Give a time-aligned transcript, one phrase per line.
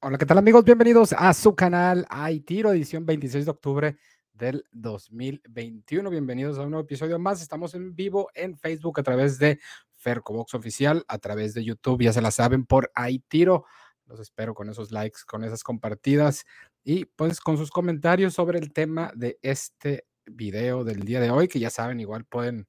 [0.00, 0.62] Hola, ¿qué tal amigos?
[0.62, 3.96] Bienvenidos a su canal Hay Tiro, edición 26 de octubre
[4.34, 6.10] del 2021.
[6.10, 7.40] Bienvenidos a un nuevo episodio más.
[7.40, 9.58] Estamos en vivo en Facebook a través de
[9.96, 13.64] Fercobox Oficial, a través de YouTube, ya se la saben, por Hay Tiro.
[14.04, 16.44] Los espero con esos likes, con esas compartidas
[16.84, 21.48] y pues con sus comentarios sobre el tema de este video del día de hoy,
[21.48, 22.68] que ya saben, igual pueden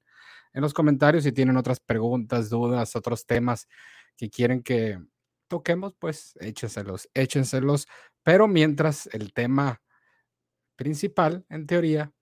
[0.54, 3.68] en los comentarios si tienen otras preguntas, dudas, otros temas
[4.16, 4.98] que quieren que
[5.48, 7.88] toquemos, pues échenselos, échenselos.
[8.22, 9.82] Pero mientras el tema
[10.76, 12.12] principal, en teoría,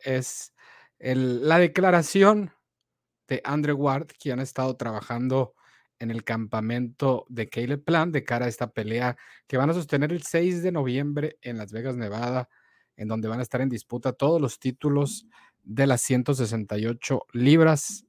[0.00, 0.52] es
[0.98, 2.52] el, la declaración
[3.28, 5.54] de Andrew Ward, quien ha estado trabajando
[5.98, 9.16] en el campamento de Caleb Plant de cara a esta pelea
[9.46, 12.48] que van a sostener el 6 de noviembre en Las Vegas, Nevada,
[12.96, 15.26] en donde van a estar en disputa todos los títulos
[15.62, 18.04] de las 168 libras,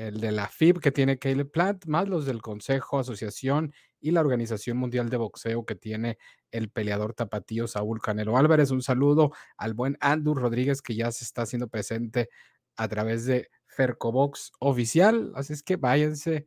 [0.00, 4.22] el de la FIB que tiene Caleb Plant, más los del Consejo, Asociación y la
[4.22, 6.16] Organización Mundial de Boxeo que tiene
[6.50, 8.70] el peleador tapatío Saúl Canelo Álvarez.
[8.70, 12.30] Un saludo al buen Andrew Rodríguez que ya se está haciendo presente
[12.76, 15.32] a través de Fercobox oficial.
[15.34, 16.46] Así es que váyanse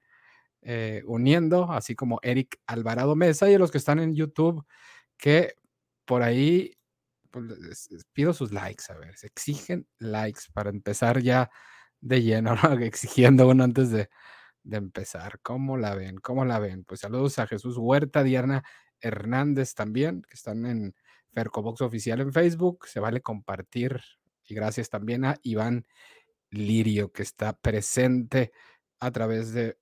[0.63, 4.65] eh, uniendo, así como Eric Alvarado Mesa y a los que están en YouTube
[5.15, 5.53] que
[6.05, 6.75] por ahí
[7.29, 11.51] pues, pido sus likes, a ver, se exigen likes para empezar ya
[12.03, 12.73] de lleno, ¿no?
[12.79, 14.09] exigiendo uno antes de,
[14.63, 15.39] de empezar.
[15.41, 16.17] ¿Cómo la ven?
[16.17, 16.83] ¿Cómo la ven?
[16.83, 18.63] Pues saludos a Jesús Huerta, Diana
[18.99, 20.95] Hernández también, que están en
[21.33, 22.87] Fercobox Oficial en Facebook.
[22.87, 24.01] Se vale compartir.
[24.45, 25.87] Y gracias también a Iván
[26.49, 28.51] Lirio, que está presente
[28.99, 29.77] a través de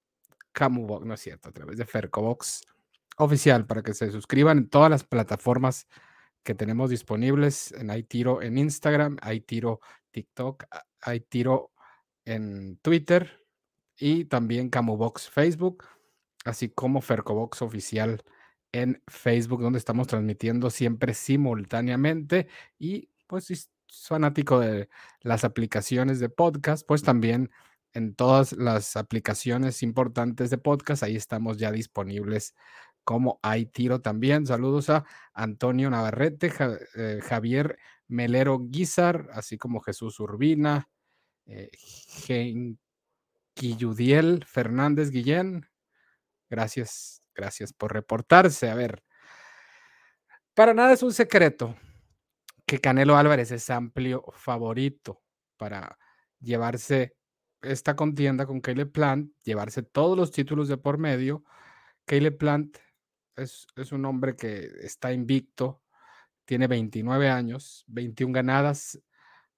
[0.53, 2.65] Camubox, no es cierto, a través de Fercobox
[3.17, 5.87] Oficial, para que se suscriban en todas las plataformas
[6.43, 7.71] que tenemos disponibles.
[7.71, 9.79] En Hay Tiro en Instagram, Hay Tiro
[10.11, 10.65] TikTok,
[11.01, 11.71] Hay Tiro
[12.25, 13.41] en Twitter,
[14.01, 15.85] y también Camubox Facebook,
[16.43, 18.23] así como Fercobox Oficial
[18.71, 22.47] en Facebook, donde estamos transmitiendo siempre simultáneamente.
[22.79, 23.71] Y pues si es
[24.07, 24.89] fanático de
[25.21, 27.51] las aplicaciones de podcast, pues también
[27.93, 32.55] en todas las aplicaciones importantes de podcast, ahí estamos ya disponibles
[33.03, 34.47] como hay tiro también.
[34.47, 36.51] Saludos a Antonio Navarrete,
[36.95, 37.77] eh, Javier
[38.07, 40.89] Melero Guizar, así como Jesús Urbina,
[41.51, 41.69] eh,
[44.45, 45.67] Fernández Guillén.
[46.49, 48.69] Gracias, gracias por reportarse.
[48.69, 49.03] A ver,
[50.53, 51.75] para nada es un secreto
[52.65, 55.21] que Canelo Álvarez es amplio favorito
[55.57, 55.97] para
[56.39, 57.15] llevarse
[57.61, 61.43] esta contienda con Caleb Plant, llevarse todos los títulos de por medio.
[62.05, 62.77] Caleb Plant
[63.35, 65.81] es, es un hombre que está invicto,
[66.45, 68.99] tiene 29 años, 21 ganadas,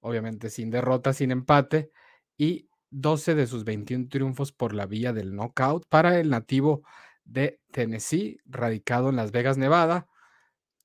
[0.03, 1.91] obviamente sin derrota, sin empate,
[2.38, 6.84] y 12 de sus 21 triunfos por la vía del knockout para el nativo
[7.24, 10.08] de Tennessee, radicado en Las Vegas, Nevada,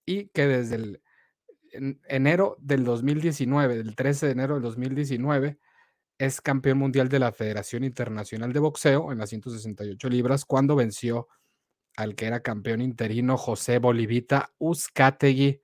[0.07, 1.03] y que desde el
[2.09, 5.59] enero del 2019, del 13 de enero del 2019,
[6.19, 11.29] es campeón mundial de la Federación Internacional de Boxeo en las 168 libras cuando venció
[11.97, 15.61] al que era campeón interino José Bolivita Uzcategui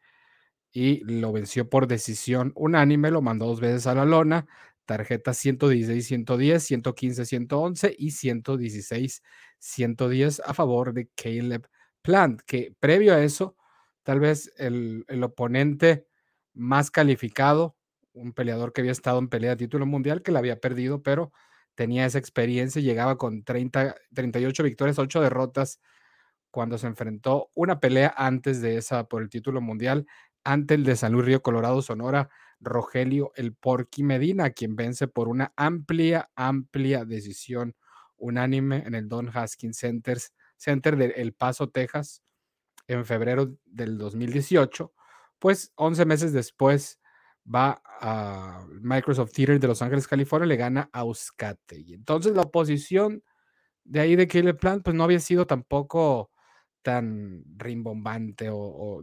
[0.75, 4.49] y lo venció por decisión unánime, lo mandó dos veces a la lona,
[4.87, 9.23] tarjetas 116, 110, 115, 111 y 116,
[9.61, 11.69] 110 a favor de Caleb
[12.03, 13.57] Plant, que previo a eso,
[14.03, 16.09] tal vez el, el, oponente
[16.55, 17.77] más calificado,
[18.13, 21.33] un peleador que había estado en pelea de título mundial, que la había perdido, pero
[21.77, 25.81] tenía esa experiencia, llegaba con 30, 38 victorias, 8 derrotas
[26.51, 30.07] cuando se enfrentó una pelea antes de esa por el título mundial
[30.45, 32.29] ante el de San Luis Río Colorado Sonora
[32.61, 37.75] Rogelio El Porqui Medina, quien vence por una amplia, amplia decisión
[38.17, 42.23] unánime en el Don Haskins Centers, Center de El Paso, Texas,
[42.87, 44.93] en febrero del 2018.
[45.39, 47.01] Pues 11 meses después
[47.53, 51.81] va a Microsoft Theater de Los Ángeles, California, le gana a Euskate.
[51.81, 53.23] Y entonces la oposición
[53.85, 56.31] de ahí de Caleb Plant, pues no había sido tampoco
[56.83, 59.03] tan rimbombante o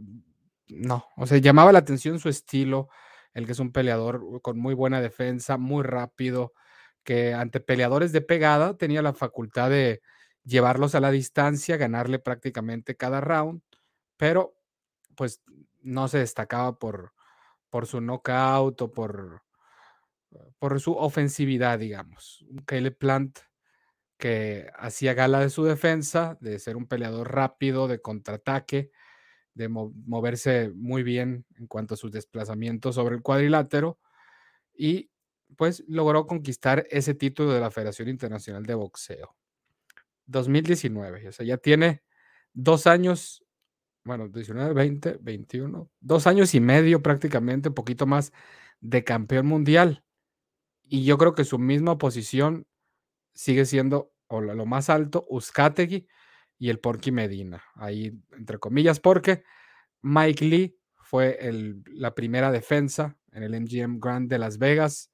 [0.68, 2.88] no, o sea, llamaba la atención su estilo,
[3.34, 6.52] el que es un peleador con muy buena defensa, muy rápido,
[7.04, 10.02] que ante peleadores de pegada tenía la facultad de
[10.44, 13.62] llevarlos a la distancia, ganarle prácticamente cada round,
[14.16, 14.54] pero
[15.16, 15.42] pues
[15.82, 17.12] no se destacaba por,
[17.70, 19.42] por su knockout o por,
[20.58, 22.44] por su ofensividad, digamos.
[22.66, 23.38] Caleb Plant
[24.18, 28.92] que hacía gala de su defensa, de ser un peleador rápido, de contraataque,
[29.54, 33.98] de moverse muy bien en cuanto a sus desplazamientos sobre el cuadrilátero
[34.74, 35.10] y
[35.56, 39.36] pues logró conquistar ese título de la Federación Internacional de Boxeo.
[40.26, 42.02] 2019, o sea, ya tiene
[42.54, 43.44] dos años
[44.04, 48.32] bueno, 19, 20, 21, dos años y medio prácticamente, un poquito más
[48.80, 50.04] de campeón mundial.
[50.82, 52.66] Y yo creo que su misma posición
[53.34, 56.08] sigue siendo o lo más alto, Uzcategui
[56.62, 59.42] y el Porky Medina, ahí entre comillas, porque
[60.00, 61.36] Mike Lee fue
[61.86, 65.10] la primera defensa en el MGM Grand de Las Vegas,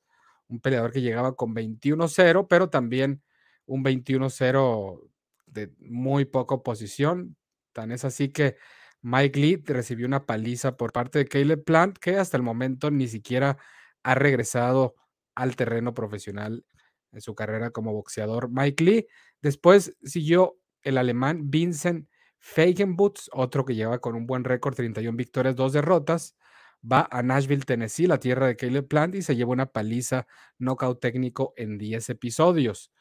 [0.48, 3.22] un peleador que llegaba con 21-0, pero también
[3.64, 5.10] un 21-0
[5.46, 7.34] de muy poca oposición.
[7.72, 8.56] Tan es así que
[9.00, 13.08] Mike Lee recibió una paliza por parte de Caleb Plant, que hasta el momento ni
[13.08, 13.56] siquiera
[14.02, 14.96] ha regresado
[15.34, 16.66] al terreno profesional
[17.10, 18.50] en su carrera como boxeador.
[18.50, 19.06] Mike Lee.
[19.40, 22.08] Después siguió el alemán Vincent
[22.38, 26.36] Feigenbutz, otro que lleva con un buen récord, 31 victorias, dos derrotas.
[26.80, 30.26] Va a Nashville, Tennessee, la tierra de Caleb Plant, y se lleva una paliza
[30.58, 32.92] knockout técnico en 10 episodios.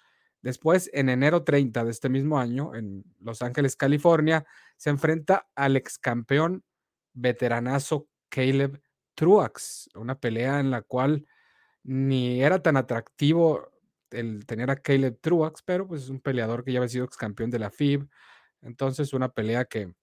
[0.41, 4.45] Después, en enero 30 de este mismo año, en Los Ángeles, California,
[4.77, 6.63] se enfrenta al ex campeón
[7.13, 8.81] veteranazo Caleb
[9.15, 11.25] Truax, una pelea en la cual
[11.83, 13.71] ni era tan atractivo
[14.11, 17.17] el tener a Caleb Truax, pero pues es un peleador que ya había sido ex
[17.17, 18.07] campeón de la FIB,
[18.61, 19.93] entonces una pelea que,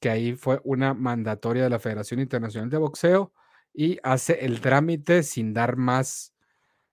[0.00, 3.32] que ahí fue una mandatoria de la Federación Internacional de Boxeo
[3.72, 6.34] y hace el trámite sin dar más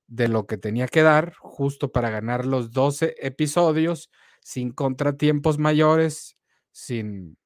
[0.07, 4.11] de lo que tenía que dar, justo para ganar los 12 episodios,
[4.41, 6.37] sin contratiempos mayores,
[6.71, 7.37] sin,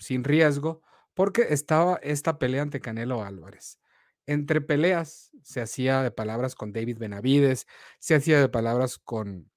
[0.00, 0.82] sin riesgo,
[1.14, 3.78] porque estaba esta pelea ante Canelo Álvarez.
[4.26, 7.66] Entre peleas se hacía de palabras con David Benavides,
[7.98, 9.50] se hacía de palabras con,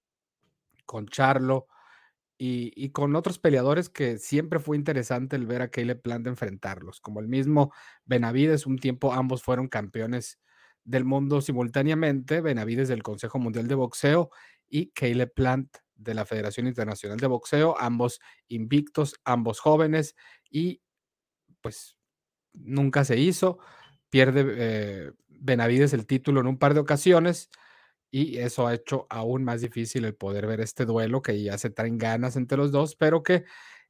[0.86, 1.68] con Charlo
[2.38, 7.02] y, y, con otros peleadores que siempre fue interesante el ver a Caleb Plant enfrentarlos,
[7.02, 7.74] como el mismo
[8.06, 10.40] Benavides, un tiempo ambos fueron campeones
[10.88, 14.32] del mundo simultáneamente, Benavides del Consejo Mundial de Boxeo
[14.70, 20.16] y Caleb Plant de la Federación Internacional de Boxeo, ambos invictos, ambos jóvenes
[20.50, 20.82] y
[21.62, 21.98] pues
[22.54, 23.60] nunca se hizo.
[24.10, 27.50] Pierde eh, Benavides el título en un par de ocasiones
[28.12, 31.70] y eso ha hecho aún más difícil el poder ver este duelo que ya se
[31.70, 33.46] traen ganas entre los dos, pero que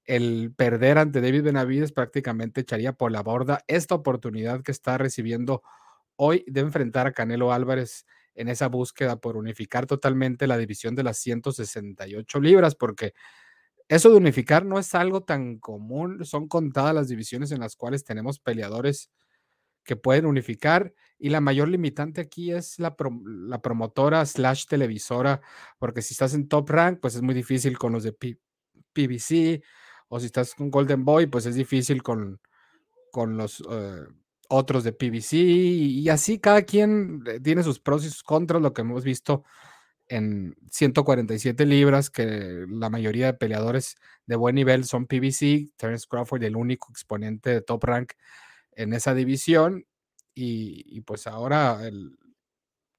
[0.06, 5.62] el perder ante David Benavides prácticamente echaría por la borda esta oportunidad que está recibiendo
[6.16, 8.06] hoy de enfrentar a Canelo Álvarez
[8.36, 13.14] en esa búsqueda por unificar totalmente la división de las 168 libras, porque
[13.90, 18.04] eso de unificar no es algo tan común, son contadas las divisiones en las cuales
[18.04, 19.10] tenemos peleadores
[19.88, 25.42] que pueden unificar y la mayor limitante aquí es la, la promotora slash televisora,
[25.80, 29.63] porque si estás en top rank, pues es muy difícil con los de PBC,
[30.10, 32.39] o si estás con Golden Boy, pues es difícil con,
[33.12, 33.62] con los...
[33.62, 34.13] Uh,
[34.50, 38.74] otros de PVC y, así cada quien eh, tiene sus pros y sus contras, lo
[38.74, 39.44] que hemos visto
[40.07, 46.44] en 147 libras, que la mayoría de peleadores de buen nivel son PVC, Terence Crawford
[46.44, 48.13] el único exponente de top rank
[48.78, 49.86] en esa división
[50.34, 51.80] y, pues ahora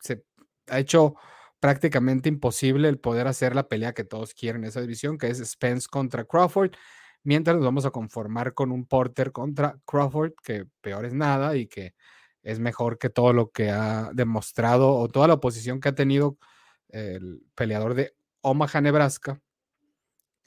[0.01, 0.25] se
[0.67, 1.15] ha hecho
[1.61, 5.39] prácticamente imposible el poder hacer la pelea que todos quieren en esa división, que es
[5.39, 6.73] Spence contra Crawford
[7.23, 11.67] mientras nos vamos a conformar con un Porter contra Crawford, que peor es nada y
[11.67, 11.95] que
[12.43, 16.39] es mejor que todo lo que ha demostrado o toda la oposición que ha tenido
[16.89, 19.41] el peleador de Omaha, Nebraska.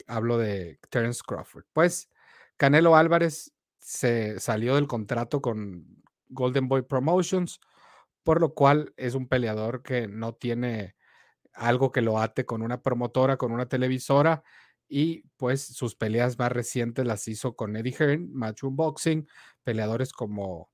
[0.06, 1.64] Hablo de Terence Crawford.
[1.72, 2.10] Pues
[2.56, 3.52] Canelo Álvarez
[3.82, 5.84] se salió del contrato con
[6.28, 7.60] Golden Boy Promotions,
[8.22, 10.94] por lo cual es un peleador que no tiene
[11.52, 14.42] algo que lo ate con una promotora, con una televisora
[14.88, 19.26] y pues sus peleas más recientes las hizo con Eddie Hearn, Matchroom Boxing,
[19.64, 20.70] peleadores como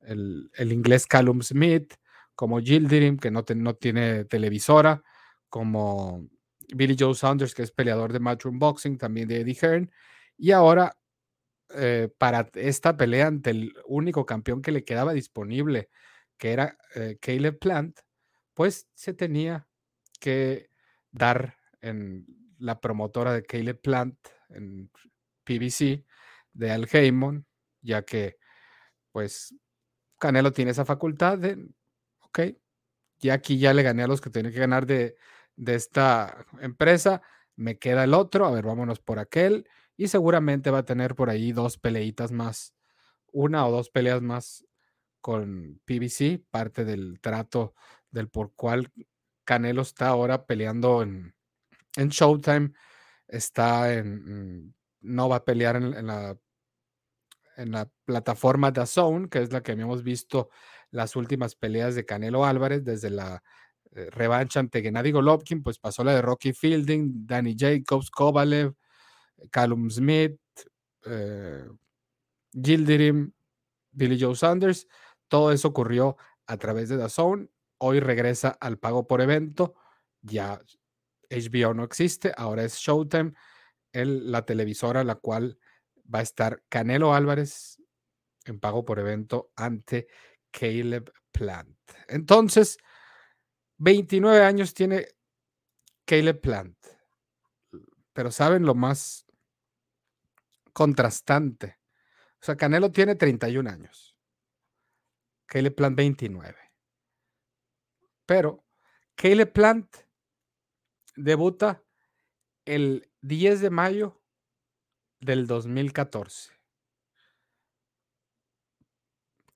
[0.00, 1.94] el, inglés Callum Smith,
[2.34, 5.02] como Gildirim, que no, no, tiene televisora,
[5.48, 6.26] como
[6.74, 9.90] Billy Joe Saunders, que es peleador de Matchroom Boxing, también de Eddie Hearn,
[10.36, 10.96] y ahora
[11.74, 15.90] eh, para esta pelea ante el único campeón que le quedaba disponible,
[16.38, 17.98] que era eh, Caleb Plant,
[18.54, 19.68] pues se tenía
[20.20, 20.70] que
[21.10, 22.26] dar en
[22.58, 24.90] la promotora de Caleb Plant en
[25.44, 26.04] PBC
[26.52, 27.46] de Al Heyman,
[27.82, 28.38] ya que
[29.12, 29.54] pues
[30.18, 31.68] Canelo tiene esa facultad de,
[32.20, 32.40] ok,
[33.18, 35.16] ya aquí ya le gané a los que tenía que ganar de,
[35.56, 37.22] de esta empresa,
[37.56, 41.28] me queda el otro, a ver, vámonos por aquel, y seguramente va a tener por
[41.28, 42.72] ahí dos peleitas más,
[43.32, 44.64] una o dos peleas más
[45.20, 47.74] con PBC, parte del trato
[48.10, 48.90] del por cual
[49.44, 51.34] Canelo está ahora peleando en,
[51.96, 52.72] en Showtime,
[53.26, 56.38] está en, no va a pelear en, la,
[57.56, 60.48] en la plataforma Zone, que es la que habíamos visto
[60.92, 63.42] las últimas peleas de Canelo Álvarez desde la
[63.90, 68.74] eh, revancha ante Gennady Golovkin, pues pasó la de Rocky Fielding, Danny Jacobs, Kovalev,
[69.50, 70.38] Callum Smith,
[71.06, 71.64] eh,
[72.52, 73.32] Gildirim,
[73.90, 74.86] Billy Joe Sanders.
[75.28, 76.16] Todo eso ocurrió
[76.46, 77.50] a través de DAZN.
[77.78, 79.74] Hoy regresa al pago por evento.
[80.22, 80.60] Ya
[81.30, 83.34] HBO no existe, ahora es Showtime,
[83.92, 85.58] la televisora la cual
[86.12, 87.80] va a estar Canelo Álvarez
[88.44, 90.08] en pago por evento ante
[90.50, 91.76] Caleb Plant.
[92.08, 92.78] Entonces,
[93.76, 95.06] 29 años tiene
[96.04, 96.76] Caleb Plant.
[98.12, 99.27] Pero saben lo más
[100.78, 101.76] contrastante.
[102.40, 104.16] O sea, Canelo tiene 31 años.
[105.46, 106.56] Caleb Plant 29.
[108.24, 108.64] Pero
[109.16, 109.96] Caleb Plant
[111.16, 111.82] debuta
[112.64, 114.22] el 10 de mayo
[115.18, 116.52] del 2014.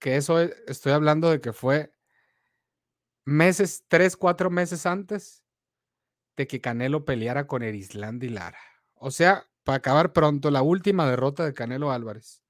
[0.00, 1.94] Que eso estoy hablando de que fue
[3.24, 5.44] meses, tres, cuatro meses antes
[6.36, 8.58] de que Canelo peleara con Erisland Lara.
[8.94, 12.42] O sea, para acabar pronto, la última derrota de Canelo Álvarez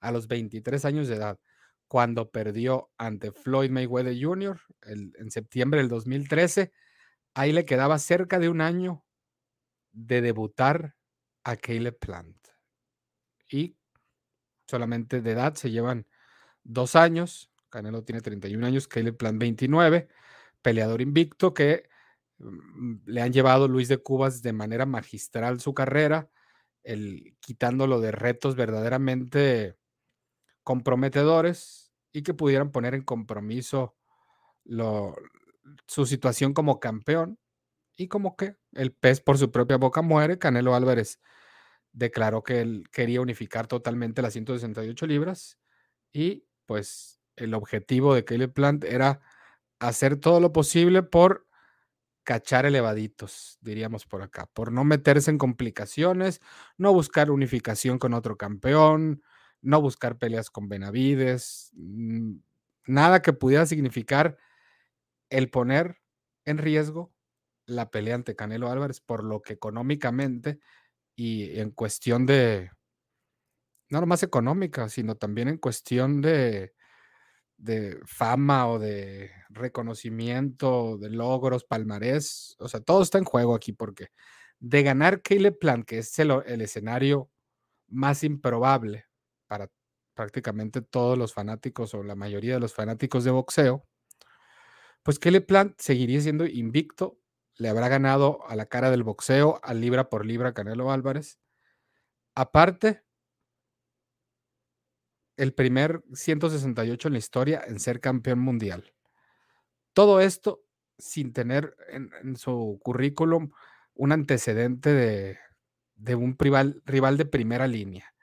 [0.00, 1.38] a los 23 años de edad,
[1.88, 4.60] cuando perdió ante Floyd Mayweather Jr.
[4.82, 6.72] en septiembre del 2013,
[7.34, 9.04] ahí le quedaba cerca de un año
[9.92, 10.94] de debutar
[11.44, 12.36] a Caleb Plant.
[13.50, 13.76] Y
[14.66, 16.06] solamente de edad se llevan
[16.62, 17.50] dos años.
[17.70, 20.08] Canelo tiene 31 años, Caleb Plant 29,
[20.62, 21.88] peleador invicto que
[22.38, 26.30] mm, le han llevado Luis de Cubas de manera magistral su carrera,
[26.84, 29.76] el, quitándolo de retos verdaderamente
[30.62, 33.96] comprometedores y que pudieran poner en compromiso
[35.86, 37.38] su situación como campeón
[37.96, 41.20] y como que el pez por su propia boca muere, Canelo Álvarez
[41.92, 45.58] declaró que él quería unificar totalmente las 168 libras
[46.12, 49.20] y pues el objetivo de Caleb Plant era
[49.78, 51.43] hacer todo lo posible por
[52.24, 56.40] cachar elevaditos, diríamos por acá, por no meterse en complicaciones,
[56.78, 59.22] no buscar unificación con otro campeón,
[59.62, 61.70] no buscar peleas con Benavides,
[62.86, 64.36] nada que pudiera significar
[65.30, 65.98] el poner
[66.44, 67.12] en riesgo
[67.66, 70.58] la pelea ante Canelo Álvarez, por lo que económicamente
[71.16, 72.70] y en cuestión de,
[73.88, 76.74] no nomás económica, sino también en cuestión de,
[77.56, 83.72] de fama o de reconocimiento, de logros, palmarés, o sea, todo está en juego aquí
[83.72, 84.08] porque
[84.58, 87.30] de ganar Caleb Plant, que es el, el escenario
[87.88, 89.06] más improbable
[89.46, 89.68] para
[90.14, 93.84] prácticamente todos los fanáticos o la mayoría de los fanáticos de boxeo,
[95.02, 97.18] pues Caleb Plant seguiría siendo invicto,
[97.56, 101.38] le habrá ganado a la cara del boxeo, a libra por libra Canelo Álvarez.
[102.34, 103.03] Aparte,
[105.36, 108.94] el primer 168 en la historia en ser campeón mundial.
[109.92, 110.64] Todo esto
[110.98, 113.50] sin tener en, su currículum
[113.94, 115.38] un antecedente de,
[115.96, 118.14] de un rival, rival, de primera línea,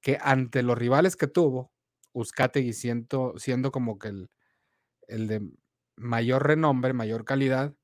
[0.00, 1.72] que ante los rivales que tuvo,
[2.12, 4.30] Uzcategui siendo, siendo como que el,
[5.06, 5.42] el de
[5.96, 7.74] mayor renombre, mayor calidad,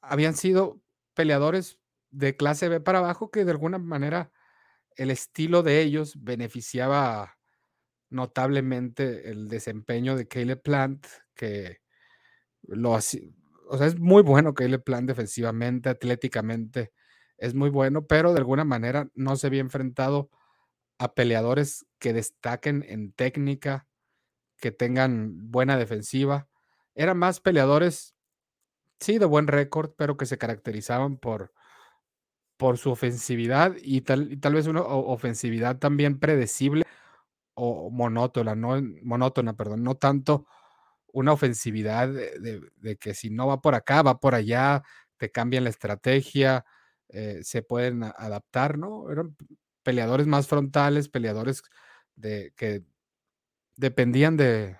[0.00, 0.80] habían sido
[1.14, 4.30] peleadores de clase B para abajo que de alguna manera
[4.96, 7.36] el estilo de ellos beneficiaba
[8.10, 11.78] notablemente el desempeño de Caleb Plant, que
[12.62, 13.28] lo hacía,
[13.68, 16.92] o sea, es muy bueno Caleb Plant defensivamente, atléticamente,
[17.38, 20.30] es muy bueno, pero de alguna manera no se había enfrentado
[20.98, 23.86] a peleadores que destaquen en técnica,
[24.58, 26.48] que tengan buena defensiva.
[26.94, 28.14] Eran más peleadores,
[29.00, 31.52] sí, de buen récord, pero que se caracterizaban por,
[32.56, 36.84] por su ofensividad y tal, tal vez una ofensividad también predecible
[37.54, 40.46] o monótona, no monótona, perdón, no tanto
[41.12, 44.82] una ofensividad de, que si no va por acá, va por allá,
[45.16, 46.64] te cambian la estrategia,
[47.08, 49.10] eh, se pueden adaptar, ¿no?
[49.10, 49.36] Eran
[49.82, 51.62] peleadores más frontales, peleadores
[52.16, 52.82] de, que
[53.76, 54.76] dependían de,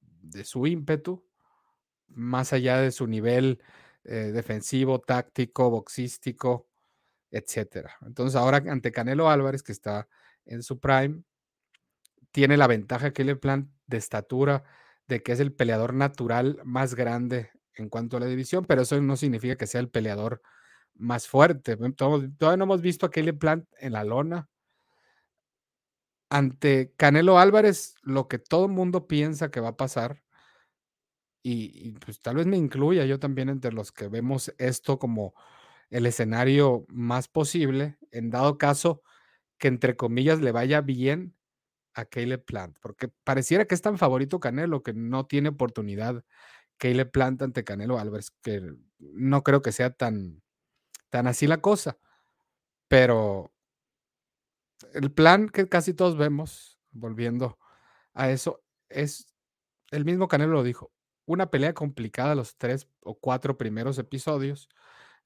[0.00, 1.24] de su ímpetu,
[2.08, 3.62] más allá de su nivel
[4.04, 6.68] eh, defensivo, táctico, boxístico,
[7.30, 7.96] etcétera.
[8.06, 10.08] Entonces, ahora ante Canelo Álvarez, que está
[10.44, 11.22] en su prime,
[12.32, 14.64] tiene la ventaja que le plan de estatura,
[15.08, 19.00] de que es el peleador natural más grande en cuanto a la división, pero eso
[19.00, 20.42] no significa que sea el peleador
[20.94, 21.76] más fuerte.
[21.76, 24.48] Todavía no hemos visto a Caleb Plant en la lona,
[26.30, 30.22] ante Canelo Álvarez, lo que todo el mundo piensa que va a pasar,
[31.42, 35.32] y, pues tal vez me incluya yo también entre los que vemos esto como
[35.90, 39.02] el escenario más posible, en dado caso
[39.58, 41.34] que entre comillas le vaya bien
[41.94, 46.24] a Caleb Plant, porque pareciera que es tan favorito Canelo que no tiene oportunidad
[46.76, 50.42] Caleb Plant ante Canelo Álvarez, que no creo que sea tan,
[51.08, 51.98] tan así la cosa,
[52.88, 53.52] pero
[54.92, 57.58] el plan que casi todos vemos, volviendo
[58.12, 59.32] a eso, es
[59.90, 60.92] el mismo Canelo lo dijo,
[61.24, 64.68] una pelea complicada los tres o cuatro primeros episodios,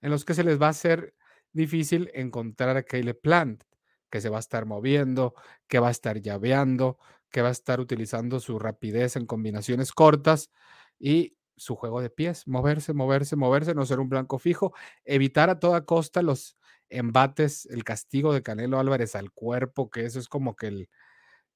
[0.03, 1.15] en los que se les va a hacer
[1.53, 3.65] difícil encontrar a Caleb Plant,
[4.11, 5.35] que se va a estar moviendo,
[5.69, 6.99] que va a estar llaveando,
[7.31, 10.51] que va a estar utilizando su rapidez en combinaciones cortas
[10.99, 14.73] y su juego de pies, moverse, moverse, moverse, no ser un blanco fijo,
[15.05, 16.57] evitar a toda costa los
[16.89, 20.89] embates, el castigo de Canelo Álvarez al cuerpo, que eso es como que el,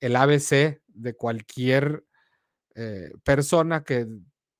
[0.01, 2.05] el ABC de cualquier
[2.75, 4.07] eh, persona que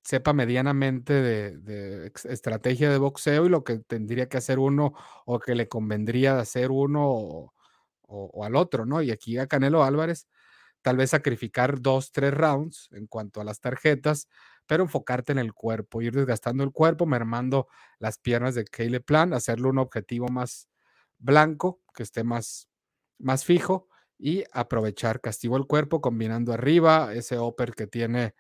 [0.05, 4.93] sepa medianamente de, estrategia de boxeo y lo que tendría que hacer uno
[5.25, 7.51] o que le convendría hacer uno
[8.03, 9.03] o, al otro, ¿no?
[9.03, 10.29] Y aquí a Canelo Álvarez,
[10.83, 14.29] tal vez sacrificar dos, tres rounds en cuanto a las tarjetas,
[14.67, 17.67] pero enfocarte en el cuerpo, ir desgastando el cuerpo, mermando
[17.99, 20.69] las piernas de Caleb Plan, hacerlo un objetivo más
[21.19, 22.69] blanco, que esté más,
[23.19, 28.35] más fijo y aprovechar castigo el cuerpo combinando arriba ese upper que tiene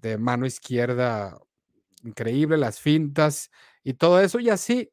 [0.00, 1.38] de mano izquierda
[2.02, 3.50] increíble, las fintas
[3.82, 4.92] y todo eso y así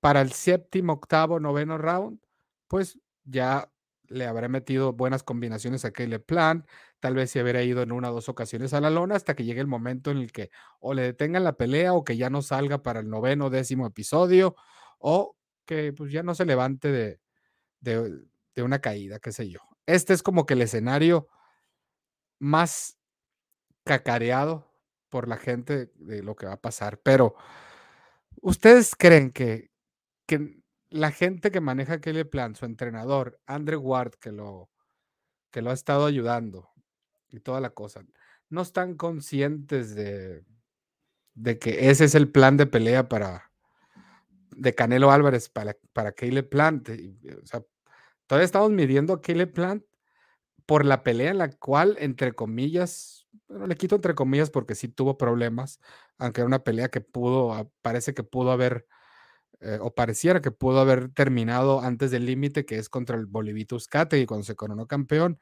[0.00, 2.20] para el séptimo, octavo, noveno round,
[2.68, 3.70] pues ya
[4.08, 6.64] le habrá metido buenas combinaciones a Caleb Plan,
[7.00, 9.44] tal vez se habrá ido en una o dos ocasiones a la lona hasta que
[9.44, 12.42] llegue el momento en el que o le detengan la pelea o que ya no
[12.42, 14.54] salga para el noveno, décimo episodio
[14.98, 17.20] o que pues ya no se levante de,
[17.80, 19.60] de, una caída, qué sé yo.
[19.86, 21.28] Este es como que el escenario
[22.38, 22.98] más
[23.86, 24.68] cacareado
[25.08, 27.36] por la gente de lo que va a pasar, pero
[28.42, 29.70] ¿ustedes creen que,
[30.26, 34.70] que la gente que maneja Kelly Plan, su entrenador, Andrew Ward, que lo,
[35.50, 36.68] que lo ha estado ayudando
[37.28, 38.04] y toda la cosa,
[38.50, 40.44] no están conscientes de,
[41.34, 43.52] de que ese es el plan de pelea para
[44.50, 46.88] de Canelo Álvarez para, para Caleb Plant.
[46.88, 47.62] O sea,
[48.26, 49.84] todavía estamos midiendo a Caleb Plant
[50.66, 53.15] por la pelea en la cual, entre comillas,
[53.48, 55.80] le quito entre comillas porque sí tuvo problemas,
[56.18, 58.86] aunque era una pelea que pudo, parece que pudo haber
[59.60, 63.88] eh, o pareciera que pudo haber terminado antes del límite, que es contra el Bolivitus
[64.12, 65.40] y cuando se coronó campeón.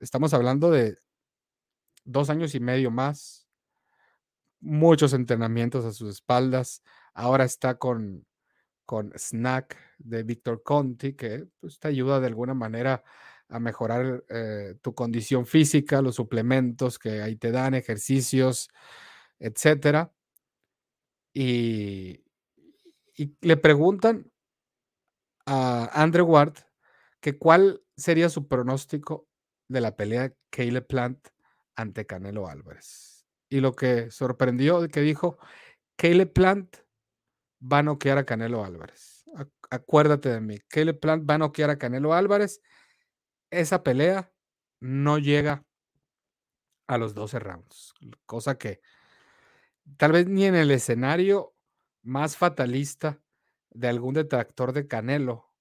[0.00, 0.98] Estamos hablando de
[2.04, 3.46] dos años y medio más,
[4.60, 6.82] muchos entrenamientos a sus espaldas.
[7.14, 8.26] Ahora está con,
[8.84, 13.04] con Snack de Víctor Conti, que pues, te ayuda de alguna manera
[13.48, 18.68] a mejorar eh, tu condición física, los suplementos que ahí te dan, ejercicios,
[19.38, 20.12] etcétera.
[21.32, 22.22] Y,
[23.40, 24.30] le preguntan
[25.46, 26.54] a Andrew Ward
[27.20, 29.26] que cuál sería su pronóstico
[29.68, 31.28] de la pelea Caleb Plant
[31.76, 33.26] ante Canelo Álvarez.
[33.48, 35.38] Y lo que sorprendió que dijo,
[35.96, 36.76] Caleb Plant
[37.60, 39.24] va a noquear a Canelo Álvarez.
[39.70, 42.60] Acuérdate de mí, Caleb Plant va a noquear a Canelo Álvarez.
[43.50, 44.32] Esa pelea
[44.80, 45.64] no llega
[46.86, 47.94] a los 12 rounds,
[48.26, 48.80] cosa que
[49.96, 51.54] tal vez ni en el escenario
[52.02, 53.20] más fatalista
[53.70, 55.52] de algún detractor de Canelo,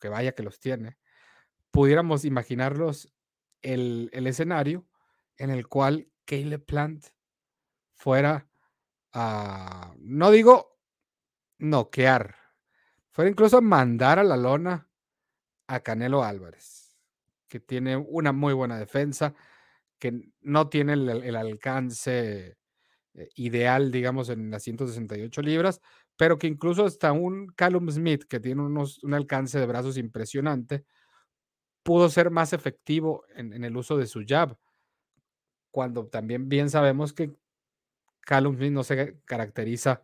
[0.00, 0.98] que vaya que los tiene,
[1.70, 3.12] pudiéramos imaginarlos
[3.62, 4.86] el, escenario
[5.36, 7.06] en el cual Caleb Plant
[7.94, 8.48] fuera
[9.12, 10.78] a, no digo
[11.58, 12.36] noquear,
[13.10, 14.88] fuera incluso a mandar a la lona
[15.68, 16.81] a Canelo Álvarez,
[17.52, 19.34] que tiene una muy buena defensa,
[19.98, 22.56] que no tiene el alcance
[23.14, 25.82] eh, ideal, digamos, en las 168 libras,
[26.16, 30.86] pero que incluso hasta un Callum Smith, que tiene unos, un alcance de brazos impresionante,
[31.82, 34.56] pudo ser más efectivo en, el uso de su jab,
[35.70, 37.36] cuando también bien sabemos que
[38.22, 40.02] Callum Smith no se caracteriza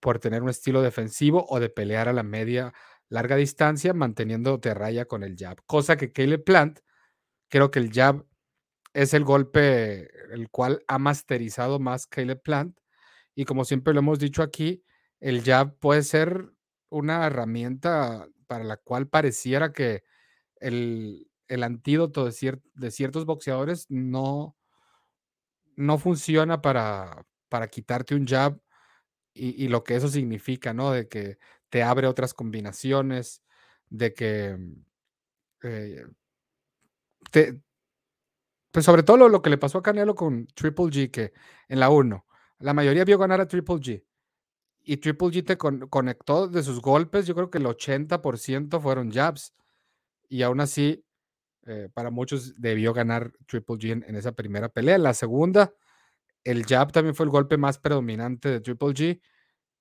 [0.00, 2.74] por tener un estilo defensivo o de pelear a la media
[3.08, 6.80] larga distancia, manteniendo de raya con el jab, cosa que Caleb Plant,
[7.48, 8.24] creo que el jab
[8.94, 12.78] es el golpe el cual ha masterizado más Caleb Plant.
[13.34, 14.84] Y como siempre lo hemos dicho aquí,
[15.20, 16.52] el jab puede ser
[16.90, 20.02] una herramienta para la cual pareciera que
[20.56, 24.56] el, antídoto de, de, ciertos boxeadores no,
[25.76, 28.58] no funciona para, para quitarte un jab
[29.34, 30.90] y, lo que eso significa, ¿no?
[30.90, 33.44] De que te abre otras combinaciones,
[33.88, 34.58] de que
[35.62, 36.04] eh,
[38.70, 41.32] pues sobre todo lo, que le pasó a Canelo con Triple G, que
[41.68, 42.26] en la 1,
[42.60, 44.04] la mayoría vio ganar a Triple G.
[44.80, 49.54] Y Triple G te conectó de sus golpes, yo creo que el 80% fueron jabs.
[50.28, 51.04] Y aún así,
[51.66, 54.96] eh, para muchos debió ganar Triple G en, esa primera pelea.
[54.96, 55.72] En la segunda,
[56.44, 59.20] el jab también fue el golpe más predominante de Triple G.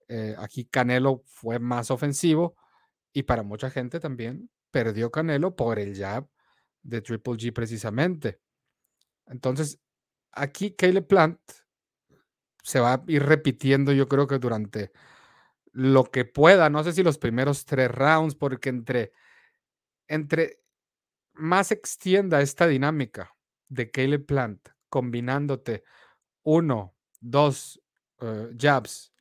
[0.09, 2.55] Eh, aquí Canelo fue más ofensivo
[3.13, 6.27] y para mucha gente también perdió Canelo por el jab
[6.83, 8.39] de Triple G precisamente.
[9.27, 9.79] Entonces,
[10.31, 11.39] aquí Caleb Plant
[12.63, 14.91] se va a ir repitiendo, yo creo que durante
[15.71, 19.13] lo que pueda, no sé si los primeros tres rounds, porque entre,
[20.07, 20.59] entre
[21.33, 23.33] más extienda esta dinámica
[23.69, 25.83] de Caleb Plant, combinándote
[26.43, 27.81] uno, dos
[28.21, 29.13] eh, jabs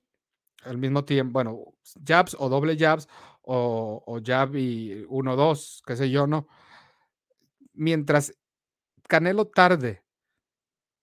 [0.63, 3.07] al mismo tiempo, bueno, jabs o doble jabs
[3.43, 6.49] o, o jab y uno, dos, qué sé yo, ¿no?
[7.77, 8.35] Mientras
[9.09, 10.03] Canelo tarde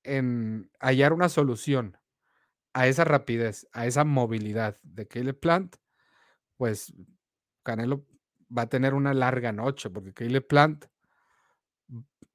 [0.04, 1.98] en hallar una solución
[2.74, 5.78] a esa rapidez, a esa movilidad de Caleb Plant,
[6.58, 6.94] pues
[7.64, 8.06] Canelo
[8.56, 10.86] va a tener una larga noche, porque Caleb Plant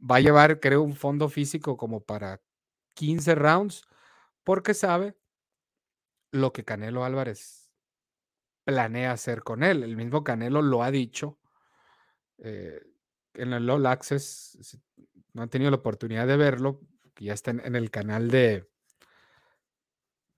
[0.01, 2.41] va a llevar, creo, un fondo físico como para
[2.95, 3.83] 15 rounds,
[4.45, 5.17] porque sabe
[6.31, 7.71] lo que Canelo Álvarez
[8.65, 9.83] planea hacer con él.
[9.83, 11.39] El mismo Canelo lo ha dicho
[12.39, 12.81] eh,
[13.39, 14.79] en el All Access,
[15.33, 16.81] no han tenido la oportunidad de verlo,
[17.15, 18.69] que ya está en, el canal de,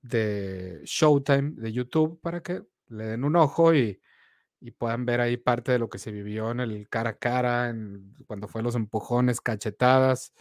[0.02, 4.00] de Showtime de YouTube para que le den un ojo y,
[4.76, 8.14] puedan ver ahí parte de lo que se vivió en el cara a cara, en,
[8.26, 10.34] cuando fue los empujones, cachetadas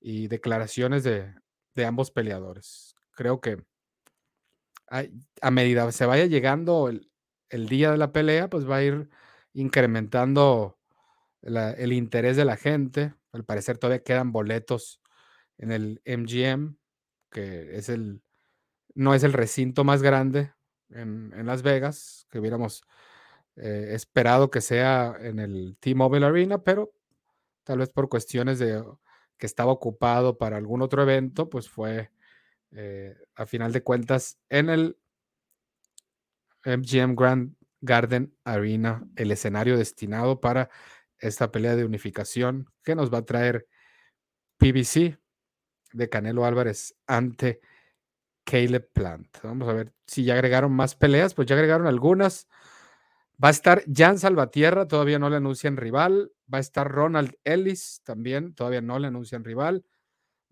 [0.00, 1.34] y declaraciones de,
[1.74, 2.94] de ambos peleadores.
[3.12, 3.62] Creo que
[4.88, 7.12] a medida se vaya llegando el,
[7.50, 9.10] el, día de la pelea, pues va a ir
[9.52, 10.79] incrementando
[11.42, 13.14] el interés de la gente.
[13.32, 15.00] Al parecer todavía quedan boletos
[15.58, 16.76] en el MGM,
[17.30, 18.22] que es el,
[18.94, 20.52] no es el recinto más grande
[20.90, 22.82] en, Las Vegas, que hubiéramos
[23.56, 26.92] eh, esperado que sea en el T-Mobile Arena, pero
[27.64, 28.82] tal vez por cuestiones de
[29.38, 32.10] que estaba ocupado para algún otro evento, pues fue
[32.72, 34.98] eh, a final de cuentas en el
[36.64, 40.68] MGM Grand Garden Arena, el escenario destinado para
[41.20, 43.66] esta pelea de unificación que nos va a traer
[44.58, 45.18] PBC
[45.92, 47.60] de Canelo Álvarez ante
[48.44, 49.38] Caleb Plant.
[49.42, 52.48] Vamos a ver si ya agregaron más peleas, pues ya agregaron algunas.
[53.42, 56.32] Va a estar Jan Salvatierra, todavía no le anuncian rival.
[56.52, 59.84] Va a estar Ronald Ellis, también, todavía no le anuncian rival.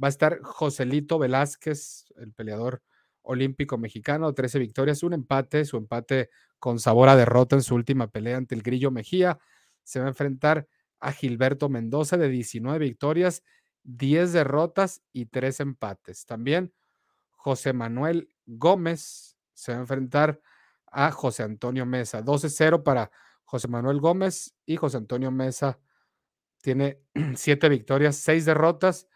[0.03, 2.83] Va a estar Joselito Velázquez, el peleador
[3.23, 8.11] olímpico mexicano, 13 victorias, un empate, su empate con sabor a derrota en su última
[8.11, 9.39] pelea ante el Grillo Mejía.
[9.89, 10.69] Se va a enfrentar
[11.01, 13.43] a Gilberto Mendoza de 19 victorias,
[13.85, 16.27] 10 derrotas y 3 empates.
[16.27, 16.75] También
[17.31, 20.41] José Manuel Gómez se va a enfrentar
[20.87, 22.23] a José Antonio Mesa.
[22.23, 23.11] 12-0 para
[23.45, 25.79] José Manuel Gómez y José Antonio Mesa
[26.61, 27.01] tiene
[27.35, 29.09] 7 victorias, 6 derrotas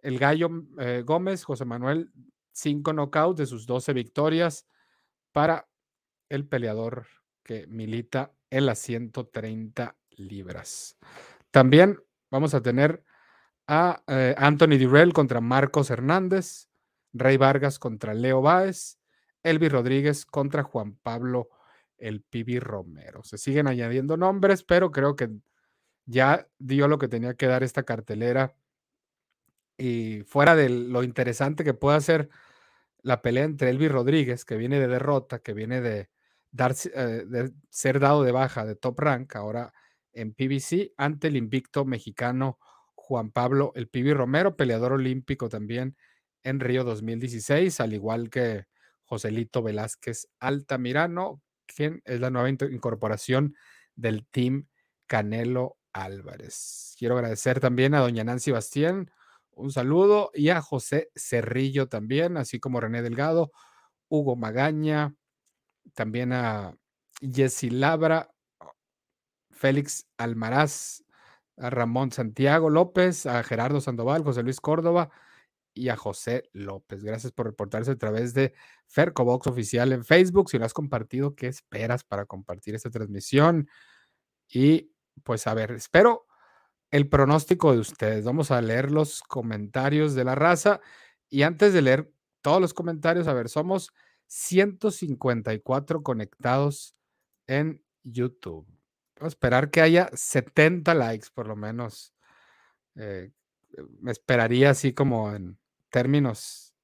[0.00, 2.12] el Gallo eh, Gómez, José Manuel,
[2.52, 4.66] cinco knockouts de sus 12 victorias
[5.32, 5.68] para
[6.28, 7.06] el peleador
[7.42, 10.96] que milita en las 130 libras.
[11.50, 11.98] También
[12.30, 13.02] vamos a tener
[13.66, 16.68] a eh, Anthony Durrell contra Marcos Hernández,
[17.12, 18.98] Rey Vargas contra Leo Báez,
[19.42, 21.48] Elvi Rodríguez contra Juan Pablo
[21.98, 23.22] el Pibi Romero.
[23.24, 25.30] Se siguen añadiendo nombres, pero creo que
[26.06, 28.54] ya dio lo que tenía que dar esta cartelera
[29.76, 32.28] y fuera de lo interesante que pueda ser
[33.02, 36.08] la pelea entre Elvi Rodríguez, que viene de derrota, que viene de,
[36.50, 39.72] dar, eh, de ser dado de baja de top rank, ahora
[40.20, 42.58] en PBC, ante el invicto mexicano
[42.94, 45.96] Juan Pablo El Pibi Romero, peleador olímpico también
[46.42, 48.66] en Río 2016, al igual que
[49.04, 53.56] Joselito Velázquez Altamirano, quien es la nueva incorporación
[53.94, 54.68] del Team
[55.06, 56.94] Canelo Álvarez.
[56.98, 59.10] Quiero agradecer también a doña Nancy Bastien,
[59.50, 63.50] un saludo y a José Cerrillo también, así como René Delgado,
[64.08, 65.14] Hugo Magaña,
[65.94, 66.76] también a
[67.20, 68.30] Jessy Labra,
[69.58, 71.04] Félix Almaraz,
[71.56, 75.10] a Ramón Santiago López, a Gerardo Sandoval, José Luis Córdoba
[75.74, 77.02] y a José López.
[77.02, 78.54] Gracias por reportarse a través de
[78.86, 80.50] Fercobox Oficial en Facebook.
[80.50, 83.68] Si lo has compartido, ¿qué esperas para compartir esta transmisión?
[84.48, 84.92] Y
[85.24, 86.26] pues a ver, espero
[86.90, 88.24] el pronóstico de ustedes.
[88.24, 90.80] Vamos a leer los comentarios de la raza.
[91.28, 93.92] Y antes de leer todos los comentarios, a ver, somos
[94.26, 96.94] 154 conectados
[97.46, 98.77] en YouTube.
[99.20, 102.14] Esperar que haya 70 likes por lo menos.
[102.96, 103.30] Eh,
[104.00, 105.58] me esperaría así como en
[105.90, 106.74] términos.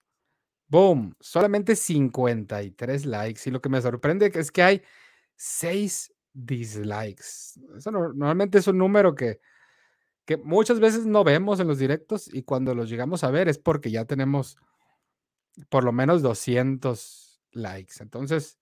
[0.68, 3.42] Boom, solamente 53 likes.
[3.46, 4.82] Y lo que me sorprende es que hay
[5.36, 7.60] 6 dislikes.
[7.76, 9.40] Eso normalmente es un número que
[10.24, 13.58] que muchas veces no vemos en los directos y cuando los llegamos a ver es
[13.58, 14.56] porque ya tenemos
[15.68, 17.94] por lo menos 200 likes.
[18.00, 18.58] Entonces,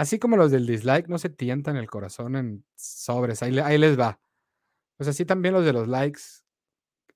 [0.00, 4.00] así como los del dislike no se tientan el corazón en sobres, ahí, ahí les
[4.00, 4.18] va.
[4.96, 6.22] Pues así también los de los likes,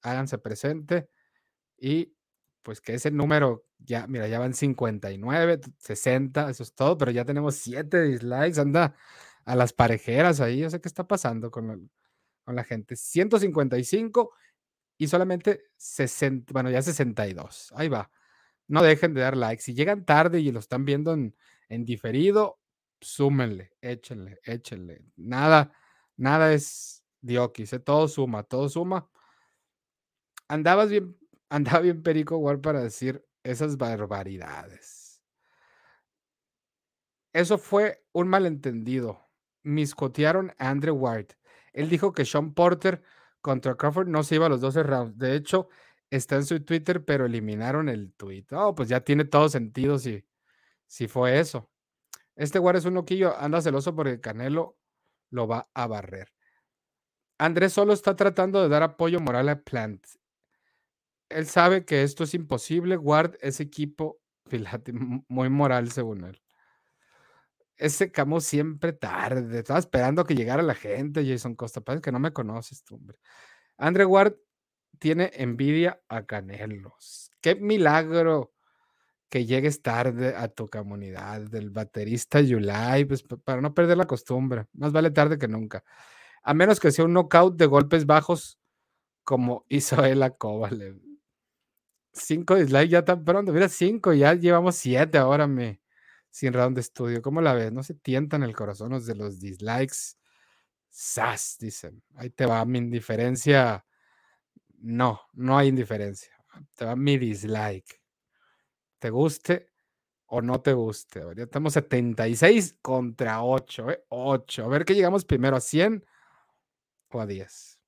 [0.02, 1.08] háganse presente
[1.78, 2.14] y
[2.62, 7.24] pues que ese número ya, mira, ya van 59, 60, eso es todo, pero ya
[7.24, 8.94] tenemos 7 dislikes, anda
[9.46, 11.90] a las parejeras ahí, yo sé qué está pasando con,
[12.44, 12.96] con la gente.
[12.96, 14.30] 155
[14.98, 18.10] y solamente 60, bueno, ya 62, ahí va.
[18.68, 19.62] No dejen de dar like.
[19.62, 21.34] Si llegan tarde y lo están viendo en,
[21.70, 22.58] en diferido,
[23.04, 25.04] súmenle, échenle, échenle.
[25.16, 25.72] Nada,
[26.16, 27.78] nada es diokis, ¿eh?
[27.80, 29.08] todo suma, todo suma.
[30.48, 31.16] Andabas bien,
[31.48, 35.22] andaba bien Perico igual para decir esas barbaridades.
[37.32, 39.28] Eso fue un malentendido.
[39.64, 41.28] Miscotearon a Andrew Ward.
[41.72, 43.02] Él dijo que Sean Porter
[43.40, 45.18] contra Crawford no se iba a los 12 rounds.
[45.18, 45.68] De hecho,
[46.10, 48.46] está en su Twitter, pero eliminaron el tweet.
[48.52, 50.24] Oh, pues ya tiene todo sentido si,
[50.86, 51.68] si fue eso.
[52.36, 54.76] Este Ward es un loquillo, anda celoso porque Canelo
[55.30, 56.32] lo va a barrer.
[57.38, 60.04] Andrés solo está tratando de dar apoyo moral a Plant.
[61.28, 62.96] Él sabe que esto es imposible.
[62.96, 64.20] Ward es equipo
[65.28, 66.40] muy moral, según él.
[67.76, 69.58] Ese camo siempre tarde.
[69.58, 71.80] Estaba esperando que llegara la gente, Jason Costa.
[71.80, 73.18] Parece que no me conoces, tú, hombre.
[73.76, 74.36] Andre Ward
[75.00, 77.32] tiene envidia a Canelos.
[77.40, 78.53] Qué milagro
[79.34, 84.66] que llegues tarde a tu comunidad del baterista Yulai, pues para no perder la costumbre.
[84.74, 85.82] Más vale tarde que nunca.
[86.44, 88.60] A menos que sea un knockout de golpes bajos
[89.24, 91.00] como hizo él a Kovalev.
[92.12, 93.52] Cinco dislikes ya tan pronto.
[93.52, 95.80] Mira, cinco, ya llevamos siete ahora me,
[96.30, 97.20] sin round de estudio.
[97.20, 97.72] ¿Cómo la ves?
[97.72, 100.14] No se tientan el corazón los de los dislikes.
[100.90, 102.04] Sas, dicen.
[102.14, 103.84] Ahí te va mi indiferencia.
[104.78, 106.30] No, no hay indiferencia.
[106.76, 108.03] Te va mi dislike.
[109.04, 109.70] Te guste
[110.28, 111.20] o no te guste.
[111.36, 113.86] Ya estamos 76 contra 8.
[114.08, 114.62] 8.
[114.62, 114.64] ¿eh?
[114.64, 116.02] A ver qué llegamos primero, a 100
[117.10, 117.78] o a 10.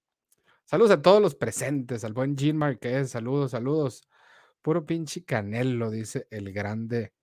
[0.66, 3.12] Saludos a todos los presentes, al buen Jean Marquez.
[3.12, 4.07] Saludos, saludos.
[4.61, 7.14] Puro pinche canelo, dice el grande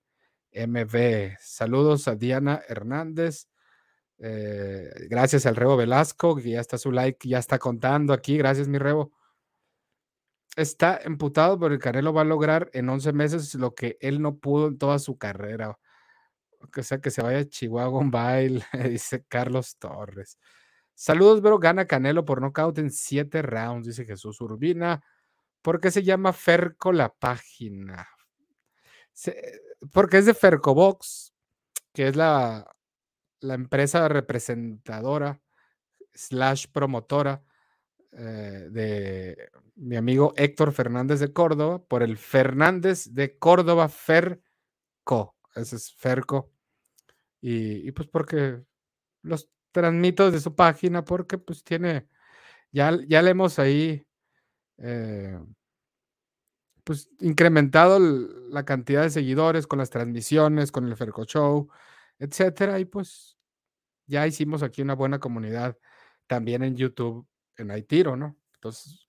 [0.50, 1.36] MB.
[1.38, 3.46] Saludos a Diana Hernández.
[4.18, 8.36] Eh, gracias al Rebo Velasco, que ya está su like, ya está contando aquí.
[8.38, 9.12] Gracias, mi Rebo.
[10.56, 14.68] Está emputado porque Canelo va a lograr en 11 meses lo que él no pudo
[14.68, 15.78] en toda su carrera.
[16.60, 20.38] O sea, que se vaya a Chihuahua un baile, dice Carlos Torres.
[20.94, 25.02] Saludos, pero gana Canelo por nocaut en 7 rounds, dice Jesús Urbina.
[25.62, 28.08] ¿Por qué se llama Ferco la página?
[29.92, 31.32] porque es de Fercobox,
[31.92, 32.66] que es la,
[33.40, 35.40] la empresa representadora
[36.12, 37.42] slash promotora
[38.12, 45.36] eh, de mi amigo Héctor Fernández de Córdoba, por el Fernández de Córdoba Ferco.
[45.54, 46.52] Ese es Ferco.
[47.40, 48.62] Y, pues porque
[49.22, 52.08] los transmito de su página, porque pues tiene,
[52.72, 54.06] ya, ya le hemos ahí
[54.78, 55.38] eh,
[56.84, 61.70] pues incrementado la cantidad de seguidores con las transmisiones, con el Ferco Show,
[62.18, 62.78] etcétera.
[62.78, 63.38] Y pues
[64.06, 65.78] ya hicimos aquí una buena comunidad
[66.26, 68.36] también en YouTube, en Haitiro, ¿no?
[68.54, 69.08] Entonces,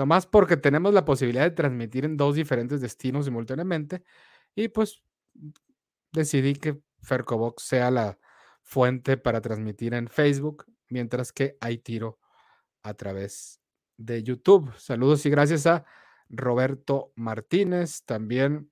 [0.00, 4.02] nomás porque tenemos la posibilidad de transmitir en dos diferentes destinos simultáneamente,
[4.54, 5.02] y pues
[6.10, 8.18] decidí que Fercobox sea la
[8.62, 12.18] fuente para transmitir en Facebook, mientras que Haitiro
[12.82, 13.60] a través
[13.98, 14.72] de YouTube.
[14.78, 15.84] Saludos y gracias a
[16.30, 18.70] Roberto Martínez, también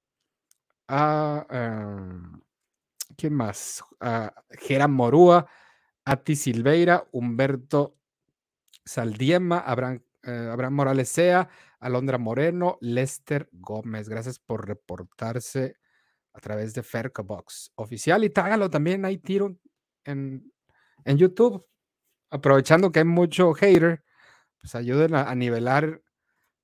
[0.89, 2.41] a, em,
[3.19, 3.85] ¿quién más?
[4.01, 5.47] A Geran Morúa,
[6.07, 7.99] Ati Silveira, Humberto
[8.87, 11.49] Saldiema, Abraham, eh, Abraham Morales Sea,
[11.81, 14.09] Alondra Moreno, Lester Gómez.
[14.09, 15.77] Gracias por reportarse
[16.33, 19.57] a través de Fercobox oficial y tágalo también, hay tiro
[20.05, 20.53] en,
[21.05, 21.67] en YouTube.
[22.31, 24.05] Aprovechando que hay mucho hater,
[24.61, 26.03] pues ayuden a nivelar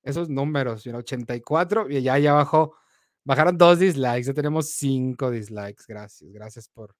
[0.05, 2.75] esos números, 84 y ya abajo
[3.23, 6.95] bajaron dos dislikes, ya tenemos cinco dislikes, gracias, gracias por,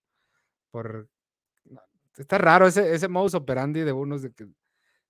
[0.71, 1.07] por,
[2.17, 4.47] está raro ese, ese modus operandi de unos de que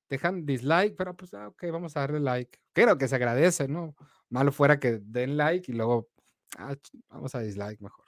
[0.09, 3.95] dejan dislike, pero pues, ah, ok, vamos a darle like, creo que se agradece, ¿no?
[4.29, 6.09] Malo fuera que den like y luego,
[6.57, 6.75] ah,
[7.09, 8.05] vamos a dislike mejor.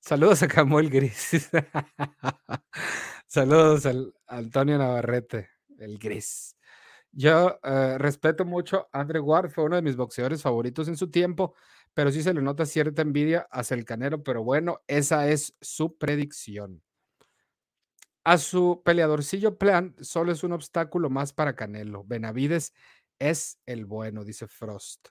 [0.00, 1.50] Saludos a Camuel Gris.
[3.26, 6.56] Saludos al Antonio Navarrete, el Gris.
[7.10, 11.10] Yo eh, respeto mucho a Andre Ward, fue uno de mis boxeadores favoritos en su
[11.10, 11.54] tiempo,
[11.94, 15.96] pero sí se le nota cierta envidia hacia el Canelo, pero bueno, esa es su
[15.96, 16.82] predicción.
[18.26, 22.02] A su peleadorcillo plan solo es un obstáculo más para Canelo.
[22.02, 22.74] Benavides
[23.20, 25.10] es el bueno, dice Frost.